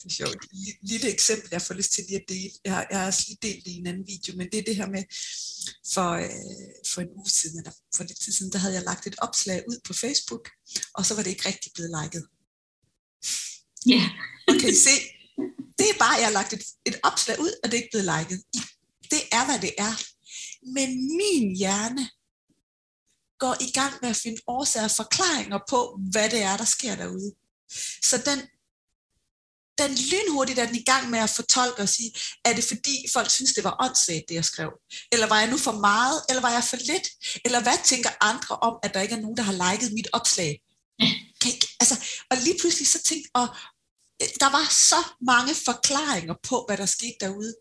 Det 0.04 0.12
er 0.12 0.16
sjovt. 0.16 0.36
Et 0.36 0.78
lille 0.82 1.10
eksempel, 1.14 1.50
jeg 1.52 1.62
får 1.62 1.74
lyst 1.74 1.92
til 1.92 2.04
lige 2.08 2.22
at 2.22 2.30
dele. 2.30 2.52
Jeg 2.66 2.74
har, 2.76 2.88
jeg 2.92 3.00
har 3.00 3.08
også 3.08 3.24
lige 3.28 3.38
delt 3.42 3.66
det 3.66 3.72
i 3.72 3.76
en 3.76 3.88
anden 3.88 4.08
video, 4.08 4.36
men 4.38 4.48
det 4.52 4.60
er 4.60 4.64
det 4.64 4.76
her 4.76 4.88
med, 4.88 5.04
for, 5.94 6.10
øh, 6.12 6.84
for 6.92 7.02
en 7.02 7.12
uge 7.20 7.30
siden, 7.30 7.58
eller 7.60 7.72
for 7.96 8.04
lidt 8.04 8.20
tid 8.22 8.34
siden, 8.34 8.52
der 8.52 8.60
havde 8.60 8.74
jeg 8.74 8.84
lagt 8.84 9.08
et 9.08 9.16
opslag 9.18 9.64
ud 9.70 9.80
på 9.84 9.94
Facebook, 9.94 10.50
og 10.94 11.06
så 11.06 11.16
var 11.16 11.24
det 11.24 11.30
ikke 11.30 11.48
rigtig 11.48 11.72
blevet 11.76 11.92
liket. 12.02 12.24
Ja. 13.94 14.04
Og 14.48 14.54
kan 14.60 14.70
I 14.70 14.76
se, 14.88 14.96
det 15.80 15.88
er 15.90 15.98
bare, 16.00 16.16
at 16.16 16.22
jeg 16.22 16.28
har 16.28 16.40
lagt 16.40 16.54
et, 16.54 16.66
et 16.86 16.98
opslag 17.04 17.40
ud, 17.40 17.54
og 17.64 17.66
det 17.72 17.74
er 17.78 17.82
ikke 17.84 17.96
blevet 17.96 18.10
liket. 18.16 18.40
Det 19.14 19.22
er, 19.32 19.46
hvad 19.46 19.60
det 19.60 19.74
er. 19.78 19.94
Men 20.76 20.90
min 21.18 21.56
hjerne 21.58 22.10
går 23.44 23.56
i 23.68 23.72
gang 23.72 23.94
med 24.02 24.10
at 24.10 24.16
finde 24.16 24.42
årsager 24.48 24.90
og 24.92 24.98
forklaringer 25.02 25.60
på, 25.70 26.00
hvad 26.12 26.30
det 26.30 26.42
er, 26.42 26.58
der 26.58 26.66
sker 26.66 26.96
derude. 26.96 27.32
Så 28.10 28.16
den, 28.26 28.40
den 29.78 29.92
lynhurtigt 30.12 30.60
er 30.60 30.66
den 30.66 30.76
i 30.76 30.84
gang 30.84 31.10
med 31.10 31.20
at 31.20 31.30
fortolke 31.30 31.82
og 31.82 31.90
sige, 31.90 32.12
er 32.46 32.54
det 32.54 32.64
fordi 32.64 32.96
folk 33.14 33.30
synes, 33.30 33.54
det 33.54 33.64
var 33.64 33.76
åndssvagt, 33.86 34.30
det 34.30 34.36
jeg 34.36 34.46
skrev? 34.46 34.72
Eller 35.12 35.28
var 35.28 35.40
jeg 35.40 35.50
nu 35.50 35.58
for 35.58 35.72
meget? 35.72 36.18
Eller 36.30 36.42
var 36.42 36.52
jeg 36.52 36.64
for 36.64 36.78
lidt? 36.78 37.08
Eller 37.46 37.62
hvad 37.62 37.78
tænker 37.84 38.10
andre 38.22 38.56
om, 38.56 38.76
at 38.84 38.94
der 38.94 39.02
ikke 39.02 39.16
er 39.16 39.22
nogen, 39.22 39.38
der 39.38 39.44
har 39.44 39.58
liket 39.72 39.94
mit 39.94 40.08
opslag? 40.14 40.62
Kan 41.42 41.52
ikke, 41.54 41.68
altså, 41.80 41.96
og 42.32 42.38
lige 42.38 42.58
pludselig 42.62 42.88
så 42.88 43.00
tænkte 43.04 43.30
og 43.34 43.48
der 44.44 44.50
var 44.58 44.66
så 44.92 45.02
mange 45.32 45.54
forklaringer 45.68 46.36
på, 46.50 46.64
hvad 46.68 46.78
der 46.78 46.86
skete 46.86 47.18
derude. 47.22 47.54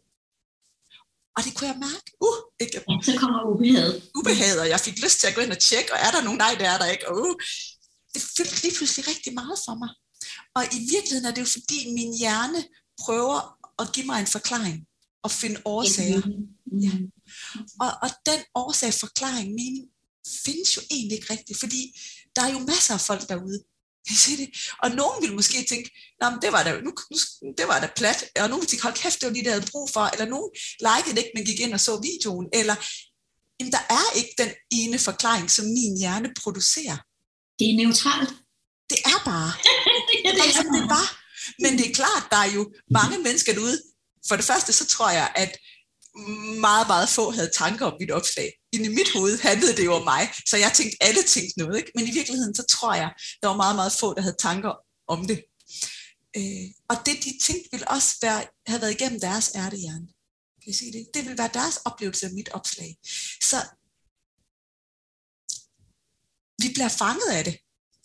Og 1.36 1.40
det 1.44 1.52
kunne 1.54 1.70
jeg 1.72 1.78
mærke. 1.88 2.08
Uh, 2.26 2.38
ikke? 2.60 2.72
Ja, 2.76 2.80
så 3.06 3.12
kommer 3.22 3.40
ubehaget. 3.54 3.94
Ubehaget, 4.18 4.60
og 4.60 4.68
jeg 4.68 4.80
fik 4.80 4.96
lyst 5.04 5.20
til 5.20 5.26
at 5.26 5.34
gå 5.34 5.40
ind 5.40 5.52
og 5.56 5.62
tjekke, 5.68 5.92
og 5.94 5.98
er 6.06 6.10
der 6.10 6.22
nogen? 6.22 6.38
Nej, 6.38 6.54
det 6.58 6.66
er 6.66 6.78
der 6.78 6.88
ikke. 6.94 7.08
Og, 7.08 7.14
uh, 7.24 7.34
det 8.14 8.22
fyldte 8.36 8.62
lige 8.62 8.74
pludselig 8.76 9.08
rigtig 9.12 9.32
meget 9.40 9.58
for 9.66 9.74
mig. 9.82 9.90
Og 10.54 10.64
i 10.64 10.78
virkeligheden 10.94 11.26
er 11.26 11.34
det 11.34 11.40
jo 11.40 11.46
fordi, 11.46 11.92
min 11.92 12.18
hjerne 12.18 12.64
prøver 13.02 13.40
at 13.82 13.92
give 13.94 14.06
mig 14.06 14.20
en 14.20 14.26
forklaring 14.26 14.86
og 15.22 15.30
finde 15.30 15.60
årsager. 15.64 16.22
Ja. 16.82 16.92
Og, 17.80 17.90
og 18.02 18.10
den 18.26 18.40
årsag-forklaring, 18.54 19.48
mening, 19.54 19.84
findes 20.44 20.76
jo 20.76 20.82
egentlig 20.90 21.16
ikke 21.18 21.32
rigtigt, 21.32 21.58
fordi 21.58 21.82
der 22.36 22.42
er 22.42 22.52
jo 22.52 22.58
masser 22.58 22.94
af 22.94 23.00
folk 23.00 23.28
derude, 23.28 23.62
kan 24.06 24.14
I 24.14 24.18
se 24.18 24.36
det? 24.36 24.48
Og 24.82 24.90
nogen 24.90 25.22
vil 25.22 25.34
måske 25.34 25.66
tænke, 25.68 25.90
Nå, 26.20 26.30
men 26.30 26.38
det 26.42 26.52
var 26.52 26.62
da, 26.62 26.80
nu, 26.80 26.92
nu, 27.10 27.16
det 27.58 27.68
var 27.68 27.80
da 27.80 27.88
plat, 27.96 28.24
og 28.40 28.48
nogen 28.48 28.60
vil 28.60 28.68
tænke, 28.68 28.82
hold 28.82 28.94
kæft, 28.94 29.20
det 29.20 29.26
var 29.26 29.32
lige 29.32 29.44
det, 29.44 29.50
jeg 29.50 29.58
havde 29.58 29.70
brug 29.72 29.90
for, 29.90 30.04
eller 30.12 30.26
nogen 30.34 30.50
likede 30.88 31.20
ikke, 31.20 31.32
men 31.34 31.44
gik 31.44 31.60
ind 31.60 31.74
og 31.74 31.80
så 31.80 31.92
videoen, 32.08 32.46
eller 32.52 32.76
jamen, 33.60 33.72
der 33.72 33.84
er 33.98 34.06
ikke 34.16 34.34
den 34.38 34.50
ene 34.70 34.98
forklaring, 34.98 35.50
som 35.50 35.64
min 35.64 35.98
hjerne 35.98 36.28
producerer. 36.42 36.98
Det 37.58 37.66
er 37.70 37.76
neutralt. 37.82 38.32
Det 38.90 38.98
er 39.12 39.18
bare. 39.24 39.52
ja, 40.24 40.30
det 40.30 40.40
er 40.56 40.62
det 40.62 40.86
var. 40.96 41.06
Men 41.58 41.78
det 41.78 41.90
er 41.90 41.94
klart, 41.94 42.24
der 42.30 42.36
er 42.36 42.50
jo 42.58 42.72
mange 42.90 43.18
mennesker 43.18 43.52
derude. 43.52 43.82
For 44.28 44.36
det 44.36 44.44
første, 44.44 44.72
så 44.72 44.86
tror 44.86 45.10
jeg, 45.10 45.32
at 45.34 45.56
meget, 46.66 46.86
meget 46.86 47.08
få 47.08 47.30
havde 47.30 47.50
tanker 47.54 47.86
om 47.86 47.96
mit 48.00 48.10
opslag. 48.10 48.52
I 48.72 48.78
mit 48.78 49.12
hoved 49.14 49.38
handlede 49.38 49.76
det 49.76 49.84
jo 49.84 49.94
om 49.94 50.04
mig, 50.04 50.32
så 50.46 50.56
jeg 50.56 50.72
tænkte, 50.74 50.96
alle 51.00 51.22
tænkte 51.22 51.58
noget. 51.58 51.78
Ikke? 51.78 51.92
Men 51.94 52.08
i 52.08 52.12
virkeligheden, 52.12 52.54
så 52.54 52.62
tror 52.62 52.94
jeg, 52.94 53.10
der 53.42 53.48
var 53.48 53.56
meget, 53.56 53.76
meget 53.76 53.92
få, 53.92 54.14
der 54.14 54.22
havde 54.22 54.36
tanker 54.38 54.72
om 55.08 55.26
det. 55.26 55.44
Øh, 56.36 56.68
og 56.88 56.96
det, 57.06 57.16
de 57.24 57.38
tænkte, 57.46 57.68
ville 57.72 57.88
også 57.88 58.10
være, 58.22 58.44
have 58.66 58.80
været 58.80 58.94
igennem 58.94 59.20
deres 59.20 59.50
ærtehjerne. 59.54 60.08
Kan 60.62 60.70
I 60.70 60.72
se 60.72 60.92
det? 60.92 61.08
Det 61.14 61.22
ville 61.24 61.38
være 61.38 61.50
deres 61.54 61.76
oplevelse 61.76 62.26
af 62.26 62.32
mit 62.32 62.48
opslag. 62.48 62.96
Så 63.50 63.56
vi 66.62 66.68
bliver 66.74 66.88
fanget 66.88 67.30
af 67.32 67.44
det. 67.44 67.56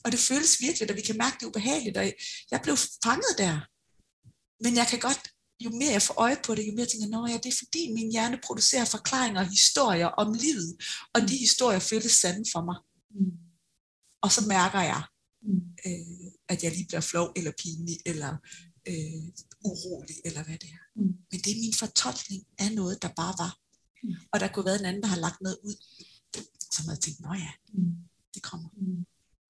Og 0.05 0.11
det 0.11 0.19
føles 0.19 0.61
virkelig, 0.61 0.89
at 0.89 0.95
vi 0.95 1.01
kan 1.01 1.17
mærke 1.17 1.37
det 1.39 1.45
ubehageligt. 1.45 1.97
Og 1.97 2.05
jeg 2.51 2.59
blev 2.63 2.77
fanget 3.05 3.33
der. 3.37 3.55
Men 4.63 4.75
jeg 4.75 4.87
kan 4.87 4.99
godt 4.99 5.21
jo 5.59 5.69
mere 5.69 5.91
jeg 5.91 6.01
får 6.01 6.13
øje 6.17 6.37
på 6.45 6.55
det, 6.55 6.67
jo 6.67 6.73
mere 6.75 6.85
tænker 6.85 7.07
jeg, 7.07 7.31
ja, 7.31 7.37
det 7.43 7.49
er 7.53 7.61
fordi 7.63 7.93
min 7.93 8.11
hjerne 8.11 8.39
producerer 8.43 8.85
forklaringer 8.85 9.41
og 9.41 9.49
historier 9.49 10.07
om 10.07 10.33
livet, 10.33 10.75
og 11.13 11.21
de 11.21 11.37
historier 11.37 11.79
føles 11.79 12.11
sande 12.11 12.45
for 12.53 12.61
mig. 12.69 12.77
Mm. 13.15 13.31
Og 14.21 14.31
så 14.31 14.41
mærker 14.47 14.81
jeg, 14.81 15.03
mm. 15.41 15.61
øh, 15.85 16.31
at 16.49 16.63
jeg 16.63 16.71
lige 16.71 16.87
bliver 16.87 17.01
flov, 17.01 17.33
eller 17.35 17.51
pinlig, 17.63 17.97
eller 18.05 18.37
øh, 18.87 19.23
urolig, 19.65 20.15
eller 20.25 20.43
hvad 20.43 20.57
det 20.57 20.69
er. 20.69 20.83
Mm. 20.95 21.13
Men 21.31 21.39
det 21.43 21.51
er 21.51 21.63
min 21.65 21.73
fortolkning 21.73 22.43
af 22.57 22.71
noget, 22.75 23.01
der 23.01 23.09
bare 23.21 23.35
var. 23.43 23.53
Mm. 24.03 24.13
Og 24.31 24.39
der 24.39 24.47
kunne 24.47 24.65
være 24.65 24.79
en 24.79 24.85
anden, 24.85 25.03
der 25.03 25.09
har 25.09 25.19
lagt 25.19 25.41
noget 25.41 25.57
ud, 25.63 25.75
som 26.75 26.89
jeg 26.89 26.99
tænkt, 26.99 27.19
nå 27.19 27.33
ja, 27.33 27.51
mm. 27.73 27.95
det 28.33 28.41
kommer. 28.43 28.69
Mm. 28.77 29.05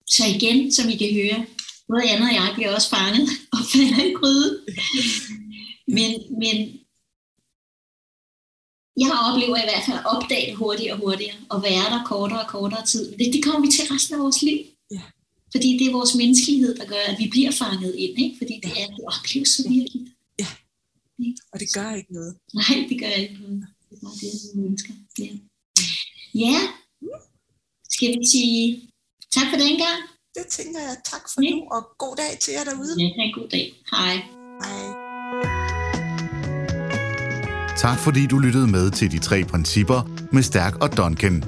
Så 0.07 0.23
igen, 0.35 0.71
som 0.71 0.89
I 0.89 0.95
kan 0.97 1.13
høre, 1.13 1.45
både 1.87 2.09
Anna 2.09 2.25
og 2.27 2.33
jeg 2.33 2.51
bliver 2.55 2.75
også 2.75 2.89
fanget 2.89 3.29
og 3.55 3.59
falder 3.73 4.03
i 4.11 4.13
gryden. 4.19 4.55
Men, 5.87 6.11
men 6.41 6.55
jeg 9.03 9.11
oplever 9.27 9.57
i 9.57 9.67
hvert 9.69 9.85
fald 9.85 9.97
at 9.97 10.05
opdage 10.13 10.47
det 10.49 10.55
hurtigere 10.55 10.93
og 10.93 10.99
hurtigere, 10.99 11.37
og 11.49 11.63
være 11.63 11.87
der 11.93 12.03
kortere 12.05 12.41
og 12.45 12.49
kortere 12.49 12.85
tid. 12.85 13.17
Det, 13.19 13.33
det 13.33 13.43
kommer 13.43 13.61
vi 13.65 13.71
til 13.71 13.85
resten 13.93 14.15
af 14.15 14.21
vores 14.21 14.41
liv. 14.41 14.59
Ja. 14.91 15.01
Fordi 15.51 15.77
det 15.77 15.87
er 15.87 15.97
vores 15.99 16.15
menneskelighed, 16.15 16.75
der 16.79 16.85
gør, 16.85 17.03
at 17.11 17.19
vi 17.19 17.27
bliver 17.31 17.51
fanget 17.51 17.95
ind, 17.95 18.19
ikke? 18.23 18.37
fordi 18.37 18.55
det 18.63 18.71
er, 18.81 18.87
det 18.95 19.05
opleves 19.13 19.49
så 19.49 19.69
virkeligt. 19.69 20.09
Ja, 20.39 20.47
og 21.51 21.59
det 21.59 21.69
gør 21.73 21.95
ikke 21.99 22.13
noget. 22.13 22.33
Nej, 22.53 22.75
det 22.89 22.99
gør 22.99 23.13
ikke 23.23 23.37
noget. 23.43 23.67
Det 23.89 23.95
er 23.97 24.01
bare 24.05 24.17
det, 24.21 24.31
som 24.41 24.59
mennesker. 24.59 24.93
Ja. 25.19 25.29
ja, 26.45 26.57
skal 27.89 28.19
vi 28.19 28.25
sige 28.31 28.89
tak 29.35 29.47
for 29.51 29.57
den 29.63 29.75
gang? 29.85 29.99
Det 30.35 30.45
tænker 30.57 30.79
jeg. 30.79 30.95
Tak 31.11 31.23
for 31.33 31.41
Ja. 31.43 31.49
nu, 31.49 31.57
og 31.75 31.81
god 31.97 32.15
dag 32.15 32.31
til 32.41 32.51
jer 32.57 32.63
derude. 32.63 32.93
Ja, 33.01 33.07
en 33.23 33.33
god 33.39 33.49
dag. 33.55 33.65
Hej. 33.91 34.15
Hej. 34.63 34.85
Tak 37.77 37.99
fordi 37.99 38.25
du 38.27 38.37
lyttede 38.39 38.67
med 38.67 38.91
til 38.91 39.11
de 39.11 39.19
tre 39.19 39.43
principper 39.43 40.09
med 40.31 40.43
Stærk 40.43 40.75
og 40.83 40.97
Duncan. 40.97 41.43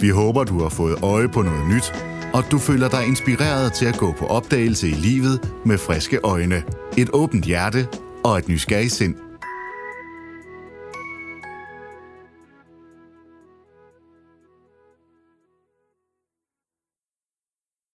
Vi 0.00 0.08
håber, 0.08 0.44
du 0.44 0.62
har 0.62 0.68
fået 0.68 1.02
øje 1.02 1.28
på 1.28 1.42
noget 1.42 1.66
nyt, 1.68 1.92
og 2.34 2.44
du 2.50 2.58
føler 2.58 2.88
dig 2.88 3.06
inspireret 3.06 3.72
til 3.72 3.86
at 3.86 3.98
gå 3.98 4.12
på 4.12 4.26
opdagelse 4.26 4.88
i 4.88 4.94
livet 5.08 5.52
med 5.64 5.78
friske 5.78 6.18
øjne, 6.22 6.62
et 6.98 7.10
åbent 7.12 7.44
hjerte 7.44 7.88
og 8.24 8.38
et 8.38 8.48
nysgerrigt 8.48 8.92
sind. 8.92 9.29